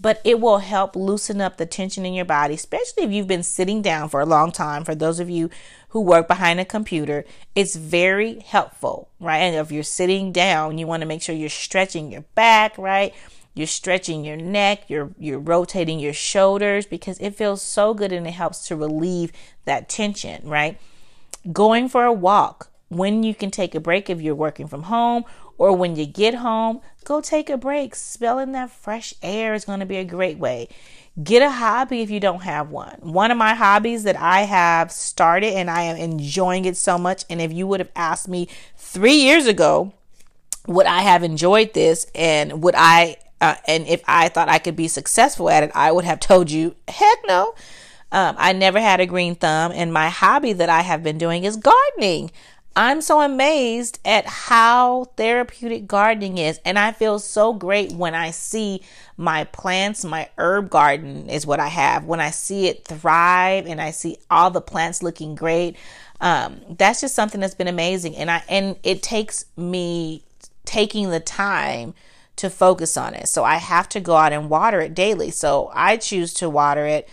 but 0.00 0.20
it 0.24 0.40
will 0.40 0.58
help 0.58 0.96
loosen 0.96 1.40
up 1.40 1.56
the 1.56 1.66
tension 1.66 2.06
in 2.06 2.14
your 2.14 2.24
body, 2.24 2.54
especially 2.54 3.04
if 3.04 3.10
you've 3.10 3.26
been 3.26 3.42
sitting 3.42 3.82
down 3.82 4.08
for 4.08 4.20
a 4.20 4.26
long 4.26 4.50
time. 4.50 4.84
For 4.84 4.94
those 4.94 5.20
of 5.20 5.28
you 5.28 5.50
who 5.90 6.00
work 6.00 6.26
behind 6.28 6.58
a 6.60 6.64
computer, 6.64 7.24
it's 7.54 7.76
very 7.76 8.40
helpful, 8.40 9.08
right? 9.20 9.38
And 9.38 9.56
if 9.56 9.70
you're 9.70 9.82
sitting 9.82 10.32
down, 10.32 10.78
you 10.78 10.86
want 10.86 11.02
to 11.02 11.06
make 11.06 11.22
sure 11.22 11.34
you're 11.34 11.48
stretching 11.48 12.10
your 12.10 12.24
back, 12.34 12.78
right? 12.78 13.14
You're 13.54 13.66
stretching 13.66 14.24
your 14.24 14.36
neck, 14.36 14.84
you're 14.88 15.10
you're 15.18 15.40
rotating 15.40 15.98
your 15.98 16.12
shoulders 16.12 16.86
because 16.86 17.18
it 17.18 17.34
feels 17.34 17.60
so 17.60 17.94
good 17.94 18.12
and 18.12 18.26
it 18.26 18.30
helps 18.30 18.66
to 18.68 18.76
relieve 18.76 19.32
that 19.64 19.88
tension, 19.88 20.48
right? 20.48 20.78
going 21.52 21.88
for 21.88 22.04
a 22.04 22.12
walk 22.12 22.70
when 22.88 23.22
you 23.22 23.34
can 23.34 23.50
take 23.50 23.74
a 23.74 23.80
break 23.80 24.10
if 24.10 24.20
you're 24.20 24.34
working 24.34 24.66
from 24.66 24.84
home 24.84 25.24
or 25.60 25.76
when 25.76 25.94
you 25.94 26.06
get 26.06 26.36
home, 26.36 26.80
go 27.04 27.20
take 27.20 27.50
a 27.50 27.58
break. 27.58 27.94
Smelling 27.94 28.52
that 28.52 28.70
fresh 28.70 29.12
air 29.22 29.52
is 29.52 29.66
going 29.66 29.80
to 29.80 29.86
be 29.86 29.98
a 29.98 30.04
great 30.04 30.38
way. 30.38 30.68
Get 31.22 31.42
a 31.42 31.50
hobby 31.50 32.00
if 32.00 32.10
you 32.10 32.18
don't 32.18 32.44
have 32.44 32.70
one. 32.70 32.96
One 33.02 33.30
of 33.30 33.36
my 33.36 33.52
hobbies 33.52 34.04
that 34.04 34.16
I 34.16 34.40
have 34.44 34.90
started 34.90 35.52
and 35.52 35.70
I 35.70 35.82
am 35.82 35.98
enjoying 35.98 36.64
it 36.64 36.78
so 36.78 36.96
much. 36.96 37.26
And 37.28 37.42
if 37.42 37.52
you 37.52 37.66
would 37.66 37.80
have 37.80 37.90
asked 37.94 38.26
me 38.26 38.48
three 38.78 39.16
years 39.16 39.46
ago, 39.46 39.92
would 40.66 40.86
I 40.86 41.02
have 41.02 41.22
enjoyed 41.22 41.74
this 41.74 42.06
and 42.14 42.62
would 42.62 42.74
I, 42.74 43.18
uh, 43.42 43.56
and 43.66 43.86
if 43.86 44.02
I 44.08 44.30
thought 44.30 44.48
I 44.48 44.60
could 44.60 44.76
be 44.76 44.88
successful 44.88 45.50
at 45.50 45.62
it, 45.62 45.70
I 45.74 45.92
would 45.92 46.06
have 46.06 46.20
told 46.20 46.50
you, 46.50 46.74
heck 46.88 47.18
no. 47.26 47.54
Um, 48.12 48.34
I 48.38 48.54
never 48.54 48.80
had 48.80 48.98
a 48.98 49.06
green 49.06 49.36
thumb, 49.36 49.70
and 49.72 49.92
my 49.92 50.08
hobby 50.08 50.52
that 50.54 50.68
I 50.68 50.80
have 50.80 51.00
been 51.04 51.16
doing 51.16 51.44
is 51.44 51.56
gardening. 51.56 52.32
I'm 52.76 53.00
so 53.00 53.20
amazed 53.20 53.98
at 54.04 54.26
how 54.26 55.04
therapeutic 55.16 55.86
gardening 55.86 56.38
is. 56.38 56.60
And 56.64 56.78
I 56.78 56.92
feel 56.92 57.18
so 57.18 57.52
great 57.52 57.92
when 57.92 58.14
I 58.14 58.30
see 58.30 58.82
my 59.16 59.44
plants, 59.44 60.04
my 60.04 60.28
herb 60.38 60.70
garden 60.70 61.28
is 61.28 61.46
what 61.46 61.60
I 61.60 61.66
have. 61.68 62.04
When 62.04 62.20
I 62.20 62.30
see 62.30 62.68
it 62.68 62.84
thrive 62.84 63.66
and 63.66 63.80
I 63.80 63.90
see 63.90 64.18
all 64.30 64.50
the 64.50 64.60
plants 64.60 65.02
looking 65.02 65.34
great. 65.34 65.76
Um, 66.20 66.60
that's 66.68 67.00
just 67.00 67.14
something 67.14 67.40
that's 67.40 67.54
been 67.54 67.68
amazing. 67.68 68.16
And 68.16 68.30
I, 68.30 68.42
and 68.48 68.76
it 68.82 69.02
takes 69.02 69.46
me 69.56 70.22
taking 70.64 71.10
the 71.10 71.20
time 71.20 71.94
to 72.36 72.48
focus 72.48 72.96
on 72.96 73.14
it. 73.14 73.28
So 73.28 73.42
I 73.42 73.56
have 73.56 73.88
to 73.90 74.00
go 74.00 74.16
out 74.16 74.32
and 74.32 74.48
water 74.48 74.80
it 74.80 74.94
daily. 74.94 75.30
So 75.30 75.70
I 75.74 75.96
choose 75.96 76.32
to 76.34 76.48
water 76.48 76.86
it 76.86 77.08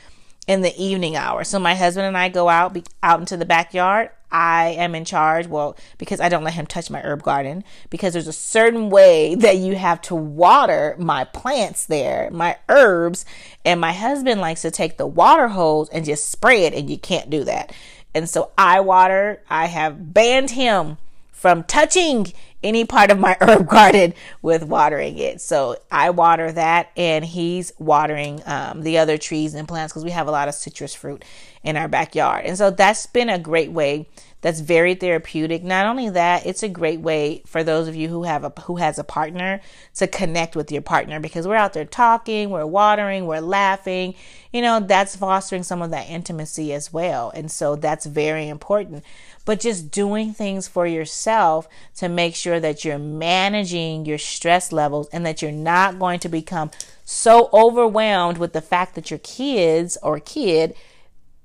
in 0.48 0.62
the 0.62 0.74
evening 0.82 1.16
hour. 1.16 1.44
So 1.44 1.60
my 1.60 1.76
husband 1.76 2.06
and 2.06 2.18
I 2.18 2.30
go 2.30 2.48
out 2.48 2.74
be, 2.74 2.84
out 3.04 3.20
into 3.20 3.36
the 3.36 3.46
backyard. 3.46 4.12
I 4.32 4.70
am 4.70 4.96
in 4.96 5.06
charge. 5.06 5.48
Well, 5.48 5.78
because 5.98 6.20
I 6.20 6.30
don't 6.30 6.44
let 6.44 6.54
him 6.54 6.66
touch 6.66 6.90
my 6.90 7.02
herb 7.02 7.24
garden 7.24 7.64
because 7.90 8.14
there's 8.14 8.28
a 8.28 8.34
certain 8.34 8.90
way 8.90 9.36
that 9.36 9.58
you 9.58 9.76
have 9.76 10.02
to 10.04 10.16
water 10.16 10.96
my 10.98 11.24
plants 11.24 11.86
there, 11.86 12.30
my 12.32 12.58
herbs, 12.70 13.26
and 13.64 13.80
my 13.80 13.94
husband 13.94 14.42
likes 14.42 14.62
to 14.64 14.72
take 14.72 14.98
the 14.98 15.08
water 15.08 15.50
hose 15.50 15.90
and 15.90 16.06
just 16.06 16.30
spray 16.30 16.66
it 16.66 16.74
and 16.74 16.90
you 16.90 16.98
can't 16.98 17.30
do 17.30 17.44
that. 17.46 17.74
And 18.14 18.30
so 18.30 18.52
I 18.58 18.80
water. 18.80 19.42
I 19.50 19.68
have 19.68 20.14
banned 20.14 20.52
him 20.52 20.98
from 21.32 21.64
touching 21.64 22.34
any 22.68 22.86
part 22.86 23.10
of 23.12 23.20
my 23.20 23.38
herb 23.42 23.68
garden 23.68 24.14
with 24.42 24.64
watering 24.64 25.18
it. 25.18 25.42
So 25.42 25.78
I 25.92 26.10
water 26.10 26.52
that, 26.52 26.92
and 26.98 27.24
he's 27.24 27.72
watering 27.80 28.42
um, 28.46 28.82
the 28.82 28.98
other 28.98 29.18
trees 29.18 29.54
and 29.54 29.68
plants 29.68 29.94
because 29.94 30.04
we 30.04 30.12
have 30.12 30.28
a 30.28 30.32
lot 30.32 30.48
of 30.48 30.56
citrus 30.56 30.94
fruit 30.94 31.24
in 31.64 31.78
our 31.78 31.88
backyard. 31.88 32.46
And 32.46 32.58
so 32.58 32.70
that's 32.70 33.06
been 33.08 33.30
a 33.30 33.40
great 33.40 33.72
way. 33.72 34.08
That's 34.48 34.62
very 34.62 34.96
therapeutic. 34.96 35.62
Not 35.62 35.88
only 35.88 36.10
that, 36.10 36.46
it's 36.46 36.64
a 36.64 36.70
great 36.70 37.02
way 37.02 37.42
for 37.46 37.66
those 37.66 37.90
of 37.90 37.98
you 37.98 38.08
who 38.08 38.24
have 38.24 38.46
a 38.46 38.62
who 38.62 38.78
has 38.78 38.98
a 38.98 39.04
partner 39.04 39.60
to 39.96 40.08
connect 40.08 40.56
with 40.56 40.72
your 40.72 40.82
partner 40.82 41.20
because 41.20 41.46
we're 41.46 41.58
out 41.58 41.74
there 41.74 41.84
talking, 41.84 42.50
we're 42.50 42.66
watering, 42.66 43.26
we're 43.26 43.42
laughing. 43.42 44.16
You 44.54 44.62
know, 44.62 44.80
that's 44.80 45.18
fostering 45.18 45.64
some 45.64 45.82
of 45.82 45.92
that 45.92 46.10
intimacy 46.10 46.72
as 46.72 46.94
well. 46.94 47.30
And 47.36 47.52
so 47.52 47.76
that's 47.76 48.06
very 48.06 48.48
important 48.48 49.04
but 49.44 49.60
just 49.60 49.92
doing 49.92 50.34
things 50.34 50.66
for 50.66 50.88
yourself 50.88 51.68
to 51.98 52.08
make 52.08 52.34
sure 52.34 52.62
that 52.62 52.86
you're 52.86 52.98
managing 52.98 54.06
your 54.06 54.18
stress 54.18 54.72
levels 54.72 55.10
and 55.10 55.26
that 55.26 55.42
you're 55.42 55.52
not 55.52 56.00
going 56.00 56.20
to 56.20 56.30
become 56.30 56.72
so 57.04 57.50
overwhelmed 57.52 58.38
with 58.38 58.54
the 58.54 58.62
fact 58.62 58.96
that 58.96 59.12
your 59.12 59.20
kids 59.20 59.98
or 60.02 60.22
kid 60.22 60.74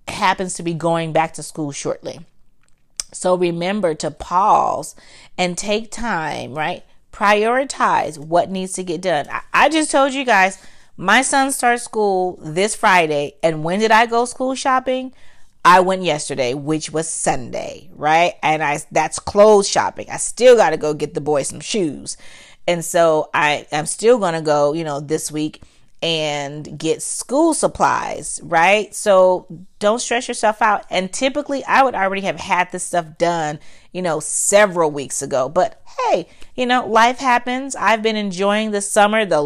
happens 0.06 0.54
to 0.54 0.62
be 0.62 0.74
going 0.74 1.12
back 1.12 1.34
to 1.34 1.42
school 1.42 1.72
shortly. 1.72 2.20
So 3.12 3.36
remember 3.36 3.94
to 3.96 4.10
pause 4.10 4.96
and 5.38 5.56
take 5.56 5.90
time, 5.90 6.54
right? 6.54 6.84
Prioritize 7.12 8.18
what 8.18 8.50
needs 8.50 8.72
to 8.74 8.82
get 8.82 9.02
done. 9.02 9.26
I, 9.52 9.68
just 9.68 9.90
told 9.90 10.12
you 10.12 10.24
guys, 10.24 10.58
my 10.96 11.22
son 11.22 11.52
starts 11.52 11.84
school 11.84 12.38
this 12.42 12.74
Friday. 12.74 13.34
And 13.42 13.62
when 13.62 13.80
did 13.80 13.90
I 13.90 14.06
go 14.06 14.24
school 14.24 14.54
shopping? 14.54 15.12
I 15.64 15.80
went 15.80 16.02
yesterday, 16.02 16.54
which 16.54 16.90
was 16.90 17.08
Sunday, 17.08 17.88
right? 17.94 18.34
And 18.42 18.64
I 18.64 18.80
that's 18.90 19.20
clothes 19.20 19.68
shopping. 19.68 20.06
I 20.10 20.16
still 20.16 20.56
got 20.56 20.70
to 20.70 20.76
go 20.76 20.92
get 20.92 21.14
the 21.14 21.20
boy 21.20 21.42
some 21.44 21.60
shoes. 21.60 22.16
And 22.66 22.84
so 22.84 23.30
I 23.32 23.66
am 23.70 23.86
still 23.86 24.18
going 24.18 24.34
to 24.34 24.40
go, 24.40 24.72
you 24.72 24.82
know, 24.82 24.98
this 24.98 25.30
week 25.30 25.62
and 26.02 26.76
get 26.76 27.00
school 27.00 27.54
supplies, 27.54 28.40
right? 28.42 28.92
So 28.92 29.46
don't 29.78 30.00
stress 30.00 30.26
yourself 30.26 30.60
out. 30.60 30.84
And 30.90 31.12
typically, 31.12 31.64
I 31.64 31.84
would 31.84 31.94
already 31.94 32.22
have 32.22 32.40
had 32.40 32.72
this 32.72 32.82
stuff 32.82 33.06
done, 33.18 33.60
you 33.92 34.02
know, 34.02 34.18
several 34.18 34.90
weeks 34.90 35.22
ago. 35.22 35.48
But 35.48 35.80
hey, 36.10 36.28
you 36.56 36.66
know, 36.66 36.86
life 36.86 37.18
happens. 37.18 37.76
I've 37.76 38.02
been 38.02 38.16
enjoying 38.16 38.72
the 38.72 38.80
summer, 38.80 39.24
the 39.24 39.40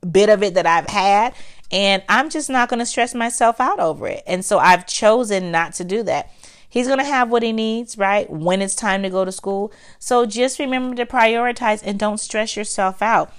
the 0.00 0.06
bit 0.06 0.30
of 0.30 0.42
it 0.42 0.54
that 0.54 0.66
I've 0.66 0.88
had, 0.88 1.34
and 1.70 2.02
I'm 2.08 2.30
just 2.30 2.48
not 2.48 2.70
going 2.70 2.80
to 2.80 2.86
stress 2.86 3.14
myself 3.14 3.60
out 3.60 3.78
over 3.78 4.08
it. 4.08 4.22
And 4.26 4.42
so 4.44 4.58
I've 4.58 4.86
chosen 4.86 5.50
not 5.50 5.74
to 5.74 5.84
do 5.84 6.02
that. 6.04 6.30
He's 6.68 6.86
going 6.86 6.98
to 6.98 7.04
have 7.04 7.30
what 7.30 7.42
he 7.42 7.52
needs, 7.52 7.96
right? 7.98 8.28
When 8.28 8.60
it's 8.60 8.74
time 8.74 9.02
to 9.02 9.10
go 9.10 9.24
to 9.24 9.32
school. 9.32 9.72
So 9.98 10.26
just 10.26 10.58
remember 10.58 10.96
to 10.96 11.06
prioritize 11.06 11.82
and 11.84 11.98
don't 11.98 12.18
stress 12.18 12.56
yourself 12.56 13.02
out. 13.02 13.32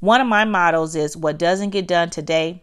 One 0.00 0.20
of 0.20 0.26
my 0.26 0.44
mottos 0.44 0.96
is 0.96 1.16
what 1.16 1.38
doesn't 1.38 1.70
get 1.70 1.86
done 1.86 2.10
today 2.10 2.62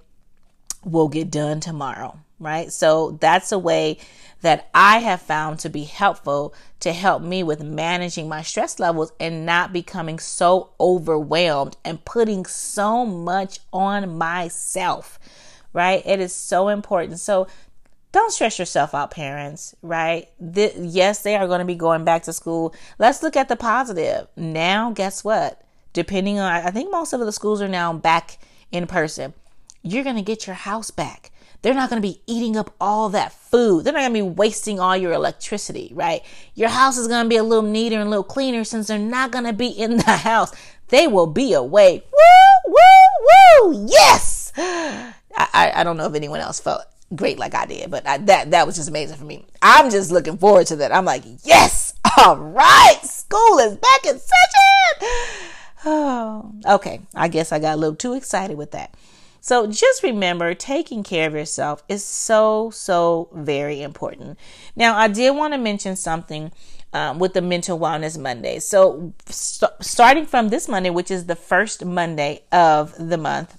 will 0.83 1.07
get 1.07 1.31
done 1.31 1.59
tomorrow, 1.59 2.17
right? 2.39 2.71
So 2.71 3.17
that's 3.21 3.51
a 3.51 3.59
way 3.59 3.97
that 4.41 4.69
I 4.73 4.99
have 4.99 5.21
found 5.21 5.59
to 5.59 5.69
be 5.69 5.83
helpful 5.83 6.53
to 6.79 6.91
help 6.91 7.21
me 7.21 7.43
with 7.43 7.63
managing 7.63 8.27
my 8.27 8.41
stress 8.41 8.79
levels 8.79 9.13
and 9.19 9.45
not 9.45 9.71
becoming 9.71 10.17
so 10.17 10.71
overwhelmed 10.79 11.77
and 11.85 12.03
putting 12.03 12.45
so 12.45 13.05
much 13.05 13.59
on 13.71 14.17
myself, 14.17 15.19
right? 15.73 16.01
It 16.05 16.19
is 16.19 16.33
so 16.33 16.69
important. 16.69 17.19
So 17.19 17.47
don't 18.11 18.31
stress 18.33 18.59
yourself 18.59 18.93
out, 18.93 19.11
parents, 19.11 19.75
right? 19.81 20.27
The, 20.39 20.73
yes, 20.77 21.21
they 21.21 21.35
are 21.35 21.47
going 21.47 21.59
to 21.59 21.65
be 21.65 21.75
going 21.75 22.03
back 22.03 22.23
to 22.23 22.33
school. 22.33 22.73
Let's 22.97 23.23
look 23.23 23.37
at 23.37 23.47
the 23.47 23.55
positive. 23.55 24.27
Now, 24.35 24.91
guess 24.91 25.23
what? 25.23 25.61
Depending 25.93 26.39
on, 26.39 26.51
I 26.51 26.71
think 26.71 26.91
most 26.91 27.13
of 27.13 27.19
the 27.19 27.31
schools 27.31 27.61
are 27.61 27.67
now 27.67 27.93
back 27.93 28.37
in 28.71 28.87
person. 28.87 29.33
You're 29.83 30.03
going 30.03 30.15
to 30.15 30.21
get 30.21 30.47
your 30.47 30.55
house 30.55 30.91
back. 30.91 31.31
They're 31.61 31.73
not 31.73 31.89
going 31.89 32.01
to 32.01 32.07
be 32.07 32.21
eating 32.25 32.57
up 32.57 32.73
all 32.81 33.09
that 33.09 33.33
food. 33.33 33.83
They're 33.83 33.93
not 33.93 33.99
going 33.99 34.13
to 34.13 34.19
be 34.19 34.35
wasting 34.35 34.79
all 34.79 34.97
your 34.97 35.13
electricity, 35.13 35.91
right? 35.93 36.23
Your 36.55 36.69
house 36.69 36.97
is 36.97 37.07
going 37.07 37.25
to 37.25 37.29
be 37.29 37.35
a 37.35 37.43
little 37.43 37.69
neater 37.69 37.97
and 37.97 38.07
a 38.07 38.09
little 38.09 38.23
cleaner 38.23 38.63
since 38.63 38.87
they're 38.87 38.97
not 38.97 39.31
going 39.31 39.45
to 39.45 39.53
be 39.53 39.67
in 39.67 39.97
the 39.97 40.03
house. 40.23 40.51
They 40.87 41.07
will 41.07 41.27
be 41.27 41.53
away. 41.53 42.03
Woo, 42.11 42.73
woo, 42.73 43.71
woo. 43.71 43.87
Yes. 43.89 44.51
I, 44.57 45.71
I, 45.75 45.83
don't 45.83 45.97
know 45.97 46.07
if 46.07 46.15
anyone 46.15 46.39
else 46.39 46.59
felt 46.59 46.83
great 47.15 47.39
like 47.39 47.55
I 47.55 47.65
did, 47.65 47.89
but 47.89 48.07
I, 48.07 48.17
that 48.19 48.51
that 48.51 48.67
was 48.67 48.75
just 48.75 48.89
amazing 48.89 49.17
for 49.17 49.25
me. 49.25 49.45
I'm 49.61 49.89
just 49.89 50.11
looking 50.11 50.37
forward 50.37 50.67
to 50.67 50.75
that. 50.77 50.93
I'm 50.93 51.05
like, 51.05 51.23
yes, 51.43 51.93
all 52.17 52.37
right, 52.37 52.99
school 53.03 53.59
is 53.59 53.77
back 53.77 54.05
in 54.05 54.19
session. 54.19 55.49
Oh, 55.85 56.51
okay. 56.65 57.01
I 57.15 57.27
guess 57.27 57.51
I 57.51 57.59
got 57.59 57.75
a 57.75 57.77
little 57.77 57.95
too 57.95 58.13
excited 58.13 58.57
with 58.57 58.71
that. 58.71 58.93
So 59.39 59.65
just 59.65 60.03
remember, 60.03 60.53
taking 60.53 61.01
care 61.01 61.27
of 61.27 61.33
yourself 61.33 61.83
is 61.89 62.05
so 62.05 62.69
so 62.69 63.29
very 63.33 63.81
important. 63.81 64.37
Now, 64.75 64.95
I 64.95 65.07
did 65.07 65.31
want 65.31 65.53
to 65.53 65.57
mention 65.57 65.95
something. 65.95 66.51
Um, 66.93 67.19
with 67.19 67.31
the 67.31 67.41
mental 67.41 67.79
wellness 67.79 68.17
Monday. 68.17 68.59
So, 68.59 69.13
st- 69.27 69.71
starting 69.79 70.25
from 70.25 70.49
this 70.49 70.67
Monday, 70.67 70.89
which 70.89 71.09
is 71.09 71.25
the 71.25 71.37
first 71.37 71.85
Monday 71.85 72.43
of 72.51 72.93
the 72.97 73.17
month, 73.17 73.55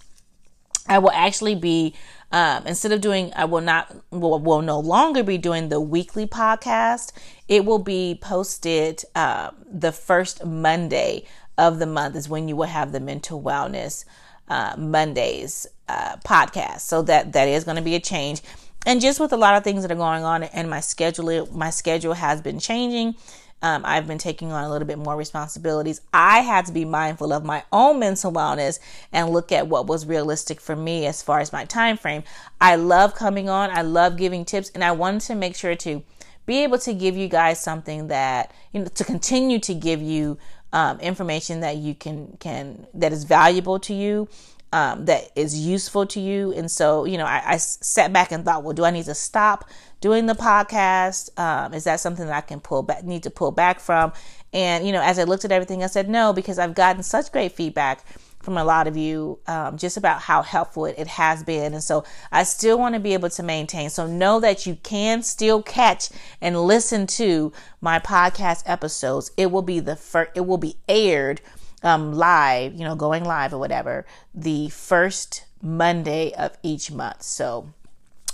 I 0.87 0.99
will 0.99 1.13
actually 1.13 1.55
be 1.55 1.95
um, 2.33 2.67
instead 2.67 2.93
of 2.93 3.01
doing, 3.03 3.31
I 3.37 3.45
will 3.45 3.61
not, 3.61 3.95
will, 4.11 4.39
will 4.39 4.63
no 4.63 4.81
longer 4.81 5.23
be 5.23 5.37
doing 5.37 5.69
the 5.69 5.81
weekly 5.81 6.27
podcast. 6.27 7.13
It 7.47 7.67
will 7.67 7.79
be 7.79 8.19
posted 8.21 9.05
uh, 9.15 9.51
the 9.71 9.93
first 9.93 10.45
Monday 10.45 11.27
of 11.63 11.79
the 11.79 11.87
month 11.87 12.17
is 12.17 12.29
when 12.29 12.49
you 12.49 12.57
will 12.57 12.67
have 12.67 12.93
the 12.93 13.01
mental 13.01 13.41
wellness 13.41 14.05
uh, 14.49 14.75
Mondays 14.77 15.67
uh, 15.89 16.17
podcast. 16.27 16.81
So 16.81 17.03
that 17.03 17.33
that 17.33 17.49
is 17.49 17.65
going 17.65 17.77
to 17.77 17.83
be 17.83 17.95
a 17.95 18.01
change. 18.01 18.43
And 18.85 19.01
just 19.01 19.21
with 19.21 19.33
a 19.33 19.37
lot 19.37 19.57
of 19.57 19.63
things 19.63 19.83
that 19.83 19.93
are 19.93 19.97
going 19.97 20.25
on 20.25 20.43
and 20.43 20.69
my 20.69 20.81
schedule, 20.81 21.47
my 21.53 21.71
schedule 21.71 22.15
has 22.15 22.41
been 22.41 22.59
changing. 22.59 23.15
Um, 23.63 23.83
I've 23.85 24.09
been 24.09 24.19
taking 24.19 24.51
on 24.51 24.65
a 24.65 24.69
little 24.69 24.89
bit 24.89 24.99
more 24.99 25.17
responsibilities. 25.17 26.01
I 26.13 26.41
had 26.41 26.67
to 26.67 26.73
be 26.73 26.85
mindful 26.85 27.33
of 27.33 27.45
my 27.45 27.63
own 27.71 28.01
mental 28.01 28.33
wellness 28.33 28.81
and 29.13 29.31
look 29.31 29.53
at 29.53 29.69
what 29.69 29.87
was 29.87 30.05
realistic 30.05 30.61
for 30.61 30.75
me 30.75 31.07
as 31.07 31.23
far 31.23 31.39
as 31.39 31.53
my 31.53 31.65
time 31.65 31.97
frame. 31.97 32.25
I 32.61 32.75
love 32.75 33.15
coming 33.15 33.49
on. 33.49 33.71
I 33.71 33.83
love 33.83 34.17
giving 34.17 34.45
tips, 34.45 34.73
and 34.75 34.83
I 34.83 34.91
wanted 34.91 35.21
to 35.29 35.37
make 35.37 35.55
sure 35.55 35.77
to 35.77 36.03
be 36.45 36.65
able 36.65 36.79
to 36.79 36.93
give 36.93 37.17
you 37.17 37.29
guys 37.29 37.63
something 37.63 38.09
that 38.09 38.53
you 38.73 38.81
know 38.81 38.87
to 38.87 39.05
continue 39.05 39.61
to 39.61 39.75
give 39.75 40.03
you 40.03 40.39
um, 40.73 41.01
information 41.01 41.61
that 41.61 41.77
you 41.77 41.95
can 41.95 42.37
can 42.39 42.87
that 42.95 43.13
is 43.13 43.25
valuable 43.25 43.79
to 43.81 43.95
you 43.95 44.29
um, 44.73 45.05
that 45.05 45.31
is 45.37 45.59
useful 45.59 46.07
to 46.07 46.21
you. 46.21 46.53
And 46.53 46.71
so, 46.71 47.05
you 47.05 47.19
know, 47.19 47.27
I, 47.27 47.43
I, 47.45 47.57
sat 47.59 48.13
back 48.13 48.33
and 48.33 48.45
thought, 48.45 48.63
well, 48.63 48.73
do 48.73 48.85
I 48.85 48.91
need 48.91 49.05
to 49.05 49.15
stop 49.15 49.69
doing 50.01 50.27
the 50.27 50.35
podcast? 50.35 51.39
Um, 51.39 51.75
is 51.75 51.85
that 51.85 52.01
something 52.01 52.27
that 52.27 52.35
I 52.35 52.41
can 52.41 52.59
pull 52.59 52.83
back, 52.83 53.05
need 53.05 53.23
to 53.25 53.31
pull 53.31 53.51
back 53.51 53.81
from? 53.81 54.13
And, 54.55 54.87
you 54.87 54.93
know, 54.93 55.03
as 55.03 55.19
I 55.19 55.25
looked 55.25 55.45
at 55.45 55.53
everything, 55.53 55.85
I 55.85 55.89
said, 55.89 56.09
no, 56.09 56.33
because 56.33 56.59
I've 56.59 56.75
gotten 56.75 57.03
such 57.03 57.31
great 57.33 57.53
feedback 57.53 58.05
from 58.43 58.59
a 58.59 58.65
lot 58.65 58.87
of 58.87 58.97
you 58.97 59.39
um, 59.47 59.79
just 59.79 59.97
about 59.97 60.21
how 60.21 60.43
helpful 60.43 60.87
it, 60.87 60.97
it 60.99 61.07
has 61.07 61.43
been. 61.43 61.75
And 61.75 61.83
so 61.83 62.05
I 62.31 62.43
still 62.43 62.79
want 62.79 62.95
to 62.95 63.01
be 63.01 63.15
able 63.15 63.31
to 63.31 63.43
maintain. 63.43 63.91
So 63.91 64.07
know 64.07 64.41
that 64.41 64.67
you 64.67 64.77
can 64.83 65.23
still 65.23 65.63
catch 65.63 66.11
and 66.41 66.61
listen 66.61 67.07
to 67.09 67.53
my 67.81 67.99
podcast 67.99 68.65
episodes. 68.67 69.31
It 69.37 69.51
will 69.51 69.63
be 69.63 69.81
the 69.81 69.97
first, 69.97 70.33
it 70.35 70.47
will 70.47 70.59
be 70.59 70.77
aired 70.89 71.41
um, 71.83 72.13
live, 72.13 72.75
you 72.75 72.85
know, 72.85 72.95
going 72.95 73.25
live 73.25 73.53
or 73.53 73.59
whatever, 73.59 74.07
the 74.35 74.69
first 74.69 75.45
Monday 75.61 76.33
of 76.33 76.57
each 76.63 76.91
month. 76.91 77.23
So, 77.23 77.69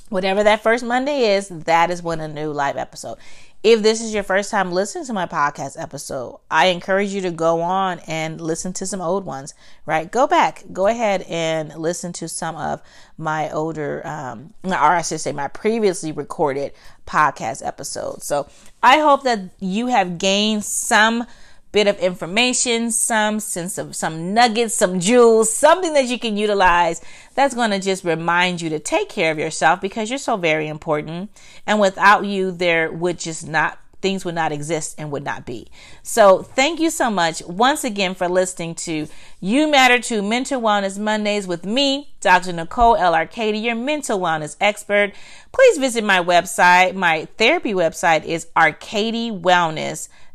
whatever 0.09 0.43
that 0.43 0.63
first 0.63 0.85
Monday 0.85 1.35
is, 1.35 1.49
that 1.49 1.91
is 1.91 2.03
when 2.03 2.21
a 2.21 2.29
new 2.29 2.53
live 2.53 2.77
episode. 2.77 3.19
If 3.65 3.83
this 3.83 4.01
is 4.01 4.15
your 4.15 4.23
first 4.23 4.53
time 4.53 4.71
listening 4.71 5.05
to 5.07 5.13
my 5.13 5.27
podcast 5.27 5.83
episode, 5.83 6.39
I 6.49 6.67
encourage 6.67 7.13
you 7.13 7.23
to 7.23 7.33
go 7.33 7.61
on 7.61 7.99
and 8.07 8.41
listen 8.41 8.73
to 8.75 8.87
some 8.87 9.01
old 9.01 9.25
ones, 9.25 9.53
right? 9.85 10.09
Go 10.09 10.29
back, 10.29 10.63
go 10.73 10.87
ahead 10.87 11.23
and 11.23 11.75
listen 11.75 12.13
to 12.15 12.29
some 12.29 12.55
of 12.55 12.81
my 13.17 13.51
older, 13.51 14.07
um, 14.07 14.55
or 14.63 14.75
I 14.75 15.03
should 15.03 15.21
say, 15.21 15.33
my 15.33 15.49
previously 15.49 16.13
recorded 16.13 16.73
podcast 17.05 17.67
episodes. 17.67 18.27
So 18.27 18.49
I 18.81 19.01
hope 19.01 19.25
that 19.25 19.41
you 19.59 19.89
have 19.89 20.19
gained 20.19 20.65
some 20.65 21.27
bit 21.73 21.87
of 21.87 21.99
information, 21.99 22.91
some 22.91 23.41
sense 23.41 23.79
of 23.79 23.95
some 23.95 24.33
nuggets, 24.33 24.75
some 24.75 25.01
jewels, 25.01 25.53
something 25.53 25.93
that 25.95 26.07
you 26.07 26.19
can 26.19 26.37
utilize 26.37 27.01
that's 27.35 27.55
going 27.55 27.71
to 27.71 27.79
just 27.79 28.05
remind 28.05 28.61
you 28.61 28.71
to 28.71 28.79
take 28.79 29.09
care 29.09 29.31
of 29.31 29.39
yourself 29.39 29.81
because 29.81 30.11
you're 30.11 30.19
so 30.19 30.37
very 30.37 30.69
important. 30.69 31.31
And 31.67 31.81
without 31.81 32.25
you, 32.25 32.51
there 32.51 32.91
would 32.91 33.19
just 33.19 33.47
not 33.47 33.79
things 34.01 34.25
would 34.25 34.35
not 34.35 34.53
exist 34.53 34.95
and 34.99 35.11
would 35.11 35.25
not 35.25 35.45
be. 35.45 35.67
So 36.03 36.43
thank 36.43 36.81
you 36.81 36.91
so 36.91 37.11
much 37.11 37.43
once 37.47 37.85
again 37.85 38.15
for 38.15 38.29
listening 38.29 38.75
to 38.77 39.09
You 39.41 39.69
Matter 39.69 39.99
to 40.01 40.23
Mental 40.23 40.61
Wellness 40.61 40.99
Mondays 40.99 41.47
with 41.47 41.65
me, 41.65 42.15
Dr. 42.21 42.53
Nicole 42.53 42.97
L. 42.97 43.13
Arkadie, 43.13 43.63
your 43.63 43.75
mental 43.75 44.21
wellness 44.21 44.57
expert. 44.61 45.13
Please 45.53 45.79
visit 45.79 46.05
my 46.05 46.21
website. 46.23 46.95
My 46.95 47.27
therapy 47.39 47.75
website 47.75 48.25
is 48.25 48.47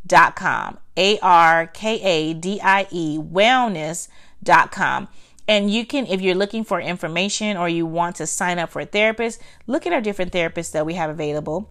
arkadiewellness.com. 0.08 0.78
A 0.96 1.20
R 1.20 1.68
K 1.68 2.02
A 2.02 2.34
D 2.34 2.60
I 2.62 2.88
E 2.92 3.18
wellness.com. 3.18 5.08
And 5.46 5.70
you 5.70 5.86
can, 5.86 6.06
if 6.08 6.22
you're 6.22 6.36
looking 6.36 6.64
for 6.64 6.80
information 6.80 7.58
or 7.58 7.68
you 7.68 7.86
want 7.86 8.16
to 8.18 8.28
sign 8.28 8.60
up 8.60 8.70
for 8.70 8.82
a 8.82 8.86
therapist, 8.86 9.42
look 9.68 9.86
at 9.86 9.92
our 9.92 10.00
different 10.00 10.32
therapists 10.32 10.72
that 10.72 10.86
we 10.86 10.94
have 10.94 11.10
available. 11.10 11.70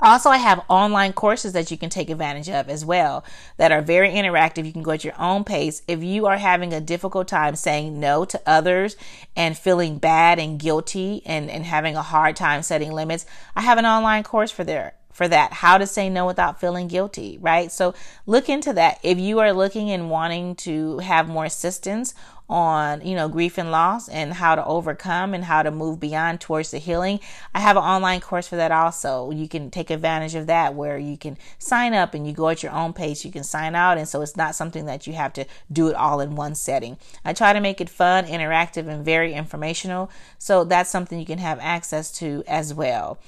Also, 0.00 0.30
I 0.30 0.36
have 0.38 0.64
online 0.68 1.12
courses 1.12 1.52
that 1.52 1.70
you 1.72 1.76
can 1.76 1.90
take 1.90 2.08
advantage 2.08 2.48
of 2.48 2.68
as 2.68 2.84
well 2.84 3.24
that 3.56 3.72
are 3.72 3.82
very 3.82 4.10
interactive. 4.10 4.64
You 4.64 4.72
can 4.72 4.82
go 4.82 4.92
at 4.92 5.04
your 5.04 5.20
own 5.20 5.44
pace. 5.44 5.82
If 5.88 6.02
you 6.02 6.26
are 6.26 6.38
having 6.38 6.72
a 6.72 6.80
difficult 6.80 7.28
time 7.28 7.56
saying 7.56 7.98
no 7.98 8.24
to 8.24 8.40
others 8.46 8.96
and 9.36 9.58
feeling 9.58 9.98
bad 9.98 10.38
and 10.38 10.58
guilty 10.58 11.22
and, 11.26 11.50
and 11.50 11.64
having 11.64 11.96
a 11.96 12.02
hard 12.02 12.36
time 12.36 12.62
setting 12.62 12.92
limits, 12.92 13.26
I 13.56 13.62
have 13.62 13.78
an 13.78 13.86
online 13.86 14.22
course 14.22 14.52
for 14.52 14.62
there 14.62 14.94
for 15.18 15.26
that. 15.26 15.52
How 15.52 15.78
to 15.78 15.86
say 15.86 16.08
no 16.08 16.26
without 16.26 16.60
feeling 16.60 16.86
guilty, 16.86 17.38
right? 17.40 17.72
So 17.72 17.92
look 18.24 18.48
into 18.48 18.72
that. 18.74 19.00
If 19.02 19.18
you 19.18 19.40
are 19.40 19.52
looking 19.52 19.90
and 19.90 20.10
wanting 20.10 20.54
to 20.56 20.98
have 20.98 21.28
more 21.28 21.44
assistance 21.44 22.14
on, 22.48 23.04
you 23.04 23.16
know, 23.16 23.28
grief 23.28 23.58
and 23.58 23.72
loss 23.72 24.08
and 24.08 24.32
how 24.32 24.54
to 24.54 24.64
overcome 24.64 25.34
and 25.34 25.44
how 25.44 25.64
to 25.64 25.72
move 25.72 25.98
beyond 25.98 26.40
towards 26.40 26.70
the 26.70 26.78
healing. 26.78 27.18
I 27.52 27.58
have 27.58 27.76
an 27.76 27.82
online 27.82 28.20
course 28.20 28.46
for 28.46 28.54
that 28.54 28.70
also. 28.70 29.32
You 29.32 29.48
can 29.48 29.72
take 29.72 29.90
advantage 29.90 30.36
of 30.36 30.46
that 30.46 30.76
where 30.76 30.96
you 30.96 31.18
can 31.18 31.36
sign 31.58 31.94
up 31.94 32.14
and 32.14 32.24
you 32.24 32.32
go 32.32 32.48
at 32.48 32.62
your 32.62 32.72
own 32.72 32.92
pace. 32.92 33.24
You 33.24 33.32
can 33.32 33.44
sign 33.44 33.74
out. 33.74 33.98
And 33.98 34.08
so 34.08 34.22
it's 34.22 34.36
not 34.36 34.54
something 34.54 34.86
that 34.86 35.06
you 35.06 35.14
have 35.14 35.32
to 35.32 35.46
do 35.70 35.88
it 35.88 35.96
all 35.96 36.20
in 36.20 36.36
one 36.36 36.54
setting. 36.54 36.96
I 37.24 37.32
try 37.32 37.52
to 37.52 37.60
make 37.60 37.80
it 37.80 37.90
fun, 37.90 38.24
interactive, 38.24 38.86
and 38.86 39.04
very 39.04 39.34
informational. 39.34 40.10
So 40.38 40.62
that's 40.62 40.90
something 40.90 41.18
you 41.18 41.26
can 41.26 41.38
have 41.38 41.58
access 41.60 42.12
to 42.20 42.44
as 42.46 42.72
well. 42.72 43.18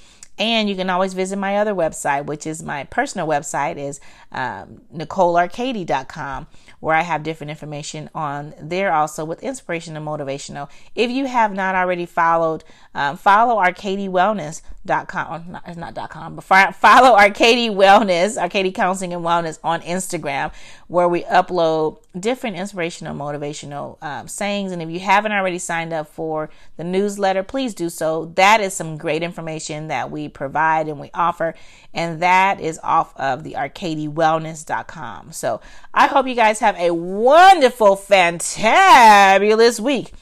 And 0.41 0.71
you 0.71 0.75
can 0.75 0.89
always 0.89 1.13
visit 1.13 1.37
my 1.39 1.59
other 1.59 1.75
website, 1.75 2.25
which 2.25 2.47
is 2.47 2.63
my 2.63 2.85
personal 2.85 3.29
website 3.29 3.77
is 3.77 4.01
um, 4.33 4.81
NicoleArkadie.com, 4.95 6.47
where 6.81 6.97
I 6.97 7.03
have 7.03 7.23
different 7.23 7.51
information 7.51 8.09
on 8.15 8.55
there 8.59 8.91
also 8.91 9.27
with 9.27 9.43
inspiration 9.43 9.99
and 9.99 10.07
motivational. 10.07 10.71
If 10.95 11.11
you 11.11 11.27
have 11.27 11.53
not 11.53 11.75
already 11.75 12.07
followed, 12.07 12.65
um, 12.95 13.19
follow 13.19 13.57
ArkadieWellness.com. 13.63 15.59
It's 15.67 15.77
not 15.77 15.95
.com, 16.09 16.37
but 16.37 16.43
follow 16.43 17.19
Arkadie 17.19 17.71
Wellness, 17.71 18.39
Arkadie 18.39 18.75
Counseling 18.75 19.13
and 19.13 19.23
Wellness 19.23 19.59
on 19.63 19.83
Instagram, 19.83 20.53
where 20.89 21.07
we 21.07 21.25
upload 21.25 21.99
different 22.19 22.57
inspirational, 22.57 23.15
motivational 23.15 24.03
um, 24.03 24.27
sayings. 24.27 24.73
And 24.73 24.83
if 24.83 24.91
you 24.91 25.01
haven't 25.01 25.33
already 25.33 25.59
signed 25.59 25.93
up 25.93 26.09
for 26.09 26.51
the 26.77 26.85
newsletter, 26.85 27.43
please 27.43 27.75
do 27.75 27.89
so. 27.89 28.27
That 28.35 28.61
is 28.61 28.75
some 28.75 28.97
great 28.97 29.23
information 29.23 29.89
that 29.89 30.11
we 30.11 30.29
provide 30.29 30.89
and 30.89 30.99
we 30.99 31.11
offer. 31.15 31.55
And 31.95 32.21
that 32.23 32.61
is 32.61 32.81
off 32.83 33.17
of 33.17 33.45
the 33.45 33.53
arkadiewellness.com. 33.53 35.33
So 35.33 35.61
I 35.95 36.09
hope 36.09 36.27
you 36.27 36.35
guys 36.35 36.59
have 36.61 36.77
a 36.77 36.93
wonderful, 36.93 37.97
fantabulous 37.97 39.79
week. 39.79 40.13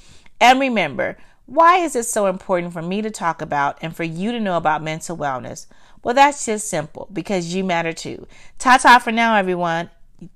And 0.41 0.61
remember, 0.61 1.17
why 1.47 1.79
is 1.79 1.97
it 1.97 2.05
so 2.05 2.27
important 2.27 2.75
for 2.75 2.83
me 2.83 3.01
to 3.01 3.11
talk 3.11 3.41
about 3.41 3.79
and 3.81 3.97
for 3.97 4.05
you 4.05 4.33
to 4.33 4.41
know 4.41 4.59
about 4.59 4.83
mental 4.83 5.17
wellness? 5.17 5.67
Well, 6.03 6.15
that's 6.15 6.45
just 6.45 6.69
simple 6.69 7.09
because 7.13 7.55
you 7.55 7.65
matter 7.65 7.93
too. 7.93 8.27
Ta 8.59 8.77
ta 8.77 8.99
for 8.99 9.11
now, 9.11 9.35
everyone. 9.35 9.91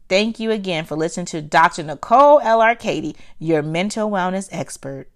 Thank 0.09 0.39
you 0.39 0.51
again 0.51 0.85
for 0.85 0.97
listening 0.97 1.27
to 1.27 1.43
Dr. 1.43 1.83
Nicole 1.83 2.41
L. 2.41 2.61
Arkadie, 2.61 3.17
your 3.39 3.63
mental 3.63 4.11
wellness 4.11 4.49
expert. 4.53 5.09